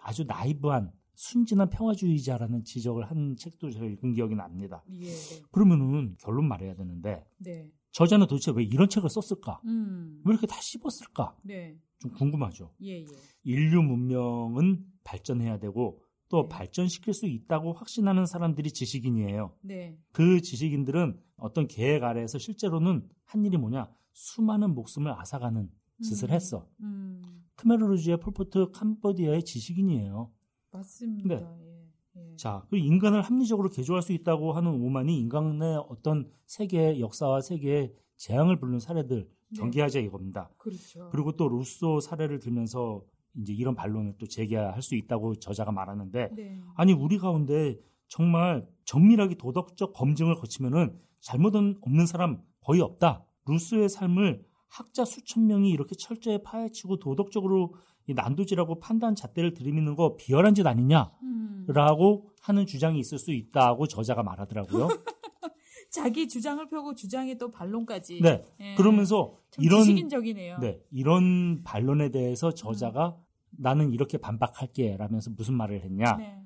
아주 0.00 0.24
나이브한 0.24 0.90
순진한 1.14 1.70
평화주의자라는 1.70 2.64
지적을 2.64 3.04
한 3.04 3.36
책도 3.36 3.70
제가 3.70 3.84
읽은 3.86 4.14
기억이 4.14 4.34
납니다. 4.34 4.82
예. 4.90 5.04
네. 5.04 5.42
그러면은 5.50 6.16
결론 6.18 6.48
말해야 6.48 6.74
되는데 6.74 7.24
네. 7.38 7.70
저자는 7.92 8.26
도대체 8.26 8.50
왜 8.54 8.64
이런 8.64 8.88
책을 8.88 9.08
썼을까? 9.08 9.60
음. 9.66 10.20
왜 10.24 10.32
이렇게 10.32 10.46
다 10.46 10.60
씹었을까? 10.60 11.36
네. 11.42 11.78
좀 11.98 12.10
궁금하죠. 12.12 12.72
예, 12.82 13.02
예. 13.02 13.06
인류 13.44 13.82
문명은 13.82 14.84
발전해야 15.04 15.58
되고 15.58 16.02
또 16.28 16.42
네. 16.42 16.48
발전시킬 16.48 17.12
수 17.14 17.26
있다고 17.26 17.74
확신하는 17.74 18.26
사람들이 18.26 18.72
지식인이에요. 18.72 19.54
네. 19.60 19.98
그 20.12 20.40
지식인들은 20.40 21.20
어떤 21.36 21.68
계획 21.68 22.02
아래에서 22.02 22.38
실제로는 22.38 23.08
한 23.24 23.44
일이 23.44 23.56
뭐냐? 23.56 23.88
수많은 24.12 24.74
목숨을 24.74 25.12
앗아가는 25.12 25.70
짓을 26.02 26.30
음. 26.30 26.34
했어. 26.34 26.66
음. 26.80 27.44
크메르루지의 27.56 28.18
폴포트 28.20 28.70
캄보디아의 28.72 29.44
지식인이에요. 29.44 30.32
맞습니다. 30.72 31.34
네. 31.36 31.71
예. 32.16 32.32
예. 32.32 32.36
자, 32.36 32.64
그 32.70 32.76
인간을 32.76 33.22
합리적으로 33.22 33.68
개조할 33.70 34.02
수 34.02 34.12
있다고 34.12 34.52
하는 34.52 34.70
오만이 34.70 35.18
인간의 35.18 35.84
어떤 35.88 36.30
세계의 36.46 37.00
역사와 37.00 37.40
세계의 37.40 37.94
재앙을 38.16 38.58
부르는 38.58 38.78
사례들 38.78 39.28
네. 39.50 39.58
경계하자 39.58 40.00
이겁니다. 40.00 40.50
그렇죠. 40.58 41.08
그리고 41.10 41.32
또 41.32 41.48
루소 41.48 42.00
사례를 42.00 42.38
들면서 42.40 43.04
이제 43.36 43.52
이런 43.52 43.74
반론을 43.74 44.14
또 44.18 44.26
제기할 44.26 44.80
수 44.82 44.94
있다고 44.94 45.36
저자가 45.36 45.72
말하는데 45.72 46.30
네. 46.34 46.60
아니 46.74 46.92
우리 46.92 47.18
가운데 47.18 47.78
정말 48.08 48.66
정밀하게 48.84 49.36
도덕적 49.36 49.94
검증을 49.94 50.34
거치면은 50.34 50.98
잘못은 51.20 51.78
없는 51.80 52.06
사람 52.06 52.42
거의 52.60 52.80
없다. 52.80 53.24
루소의 53.46 53.88
삶을 53.88 54.44
학자 54.72 55.04
수천 55.04 55.46
명이 55.46 55.68
이렇게 55.68 55.94
철저히 55.94 56.42
파헤치고 56.42 56.98
도덕적으로 56.98 57.74
이 58.06 58.14
난도질하고 58.14 58.80
판단 58.80 59.14
잣대를 59.14 59.52
들이미는 59.52 59.96
거 59.96 60.16
비열한 60.16 60.54
짓 60.54 60.66
아니냐라고 60.66 61.12
음. 61.22 62.32
하는 62.40 62.64
주장이 62.64 62.98
있을 62.98 63.18
수 63.18 63.32
있다고 63.32 63.86
저자가 63.86 64.22
말하더라고요. 64.22 64.88
자기 65.90 66.26
주장을 66.26 66.66
펴고 66.70 66.94
주장에 66.94 67.36
또 67.36 67.50
반론까지. 67.50 68.22
네. 68.22 68.42
예. 68.60 68.74
그러면서 68.76 69.36
참 69.50 69.62
이런 69.62 69.82
지식인적이네요. 69.82 70.58
네, 70.60 70.80
이런 70.90 71.62
반론에 71.64 72.08
대해서 72.08 72.48
음. 72.48 72.54
저자가 72.56 73.18
나는 73.50 73.92
이렇게 73.92 74.16
반박할게 74.16 74.96
라면서 74.96 75.30
무슨 75.36 75.54
말을 75.54 75.82
했냐. 75.84 76.16
네. 76.16 76.42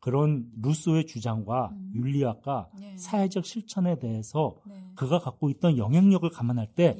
그런 0.00 0.46
루소의 0.62 1.06
주장과 1.06 1.72
음. 1.72 1.92
윤리학과 1.94 2.70
네. 2.80 2.96
사회적 2.96 3.44
실천에 3.44 3.98
대해서 3.98 4.56
네. 4.66 4.74
그가 4.94 5.18
갖고 5.18 5.50
있던 5.50 5.76
영향력을 5.76 6.28
감안할 6.30 6.68
때 6.74 6.94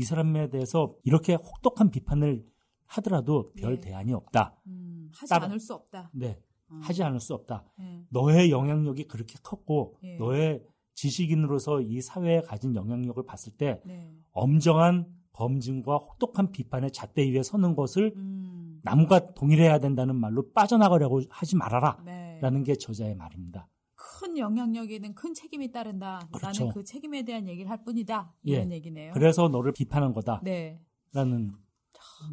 이 0.00 0.02
예. 0.02 0.06
사람에 0.06 0.48
대해서 0.48 0.94
이렇게 1.04 1.34
혹독한 1.34 1.90
비판을 1.90 2.42
하더라도 2.86 3.52
별 3.52 3.74
예. 3.76 3.80
대안이 3.80 4.12
없다. 4.14 4.56
음, 4.66 5.10
하지 5.14 5.28
따로- 5.28 5.44
않을 5.44 5.60
수 5.60 5.74
없다. 5.74 6.10
네, 6.14 6.40
어. 6.70 6.78
하지 6.82 7.02
않을 7.02 7.20
수 7.20 7.34
없다. 7.34 7.64
예. 7.80 8.04
너의 8.08 8.50
영향력이 8.50 9.04
그렇게 9.04 9.34
컸고 9.42 9.96
예. 10.02 10.16
너의 10.16 10.62
지식인으로서 10.94 11.82
이 11.82 12.00
사회에 12.00 12.40
가진 12.42 12.74
영향력을 12.74 13.22
봤을 13.24 13.52
때 13.52 13.80
네. 13.84 14.12
엄정한 14.32 15.06
검증과 15.32 15.96
혹독한 15.98 16.50
비판의 16.50 16.90
잣대 16.92 17.22
위에 17.30 17.42
서는 17.42 17.74
것을 17.76 18.12
음. 18.16 18.80
남과 18.82 19.34
동일해야 19.34 19.78
된다는 19.78 20.16
말로 20.16 20.50
빠져나가려고 20.52 21.20
하지 21.30 21.56
말아라. 21.56 22.02
네. 22.04 22.38
라는 22.42 22.64
게 22.64 22.74
저자의 22.74 23.14
말입니다. 23.14 23.68
큰 24.30 24.38
영향력에는 24.38 25.14
큰 25.14 25.34
책임이 25.34 25.72
따른다. 25.72 26.20
그렇죠. 26.32 26.64
나는 26.64 26.74
그 26.74 26.84
책임에 26.84 27.22
대한 27.22 27.48
얘기를 27.48 27.68
할 27.70 27.82
뿐이다. 27.84 28.32
예. 28.46 28.52
이런 28.52 28.72
얘기네요. 28.72 29.12
그래서 29.12 29.48
너를 29.48 29.72
비판한 29.72 30.12
거다. 30.12 30.40
네. 30.44 30.80
라는 31.12 31.52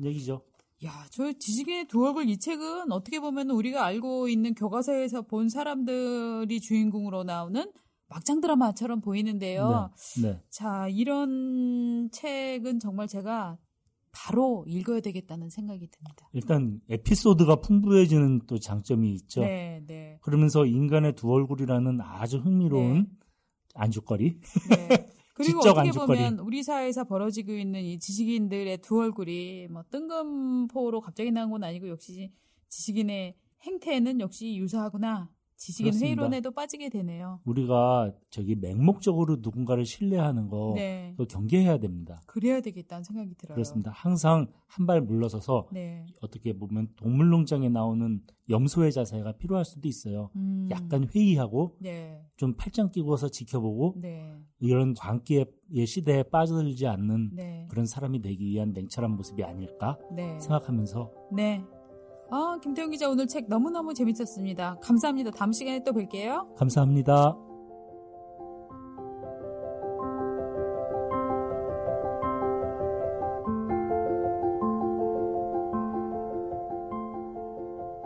얘기죠. 0.03 0.43
야, 0.85 0.91
저 1.09 1.31
지식인의 1.33 1.87
두 1.87 2.05
얼굴 2.05 2.29
이 2.29 2.37
책은 2.37 2.91
어떻게 2.91 3.19
보면 3.19 3.49
우리가 3.49 3.83
알고 3.83 4.27
있는 4.29 4.53
교과서에서 4.53 5.23
본 5.23 5.49
사람들이 5.49 6.59
주인공으로 6.59 7.23
나오는 7.23 7.71
막장 8.09 8.41
드라마처럼 8.41 9.01
보이는데요. 9.01 9.89
네. 10.21 10.33
네. 10.33 10.41
자, 10.49 10.87
이런 10.89 12.09
책은 12.11 12.79
정말 12.79 13.07
제가 13.07 13.57
바로 14.17 14.65
읽어야 14.67 14.99
되겠다는 14.99 15.49
생각이 15.49 15.87
듭니다. 15.87 16.27
일단 16.33 16.81
에피소드가 16.89 17.57
풍부해지는 17.57 18.41
또 18.47 18.57
장점이 18.57 19.13
있죠. 19.13 19.41
네, 19.41 19.83
네. 19.85 20.17
그러면서 20.21 20.65
인간의 20.65 21.13
두 21.13 21.31
얼굴이라는 21.31 22.01
아주 22.01 22.39
흥미로운 22.39 22.93
네. 22.93 23.05
안주거리. 23.75 24.39
네. 24.69 25.07
그리고 25.35 25.59
어떻게 25.59 25.81
안주거리. 25.81 26.07
보면 26.07 26.39
우리 26.39 26.63
사회에서 26.63 27.03
벌어지고 27.03 27.53
있는 27.53 27.83
이 27.83 27.99
지식인들의 27.99 28.79
두 28.79 28.99
얼굴이 28.99 29.67
뭐 29.69 29.83
뜬금포로 29.91 30.99
갑자기 31.01 31.29
나온 31.31 31.51
건 31.51 31.63
아니고 31.63 31.87
역시 31.87 32.33
지식인의 32.69 33.35
행태는 33.61 34.19
역시 34.19 34.57
유사하구나. 34.57 35.29
지식인 35.57 35.91
그렇습니다. 35.91 36.05
회의론에도 36.21 36.51
빠지게 36.51 36.89
되네요. 36.89 37.39
우리가 37.45 38.13
저기 38.29 38.55
맹목적으로 38.55 39.37
누군가를 39.41 39.85
신뢰하는 39.85 40.47
거 40.49 40.73
네. 40.75 41.15
경계해야 41.29 41.79
됩니다. 41.79 42.21
그래야 42.27 42.61
되겠다는 42.61 43.03
생각이 43.03 43.33
들어요. 43.35 43.55
그렇습니다. 43.55 43.91
항상 43.91 44.47
한 44.67 44.85
발 44.85 45.01
물러서서 45.01 45.67
네. 45.73 46.05
어떻게 46.21 46.53
보면 46.53 46.89
동물농장에 46.95 47.67
나오는 47.69 48.21
염소의 48.49 48.93
자세가 48.93 49.33
필요할 49.33 49.65
수도 49.65 49.87
있어요. 49.89 50.29
음. 50.35 50.67
약간 50.71 51.09
회의하고 51.13 51.75
네. 51.79 52.21
좀 52.37 52.53
팔짱 52.55 52.91
끼고서 52.91 53.27
지켜보고 53.29 53.95
네. 53.97 54.33
이런 54.59 54.93
광기의 54.93 55.45
시대에 55.85 56.23
빠져들지 56.23 56.87
않는 56.87 57.31
네. 57.33 57.65
그런 57.69 57.85
사람이 57.85 58.21
되기 58.21 58.45
위한 58.45 58.71
냉철한 58.71 59.11
모습이 59.17 59.43
아닐까 59.43 59.97
네. 60.15 60.39
생각하면서 60.39 61.11
네. 61.35 61.63
아, 62.29 62.57
김태훈 62.61 62.91
기자 62.91 63.09
오늘 63.09 63.25
책 63.27 63.45
너무너무 63.47 63.93
재밌었습니다. 63.93 64.77
감사합니다. 64.81 65.31
다음 65.31 65.53
시간에 65.53 65.83
또 65.83 65.93
뵐게요. 65.93 66.53
감사합니다. 66.55 67.37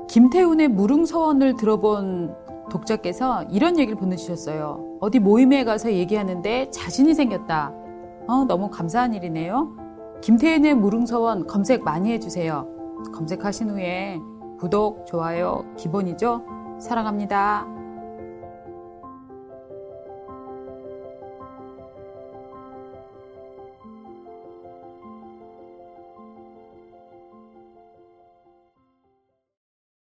김태훈의 0.07 0.67
무릉서원을 0.67 1.55
들어본 1.55 2.35
독자께서 2.69 3.43
이런 3.43 3.79
얘기를 3.79 3.97
보내주셨어요. 3.97 4.97
어디 4.99 5.19
모임에 5.19 5.63
가서 5.63 5.91
얘기하는데 5.91 6.69
자신이 6.69 7.13
생겼다. 7.15 7.73
어, 8.27 8.45
너무 8.45 8.69
감사한 8.69 9.13
일이네요. 9.13 9.73
김태훈의 10.21 10.75
무릉서원 10.75 11.47
검색 11.47 11.83
많이 11.83 12.11
해주세요. 12.11 12.70
검색하신 13.13 13.71
후에 13.71 14.19
구독, 14.59 15.05
좋아요, 15.07 15.65
기본이죠? 15.77 16.45
사랑합니다. 16.79 17.80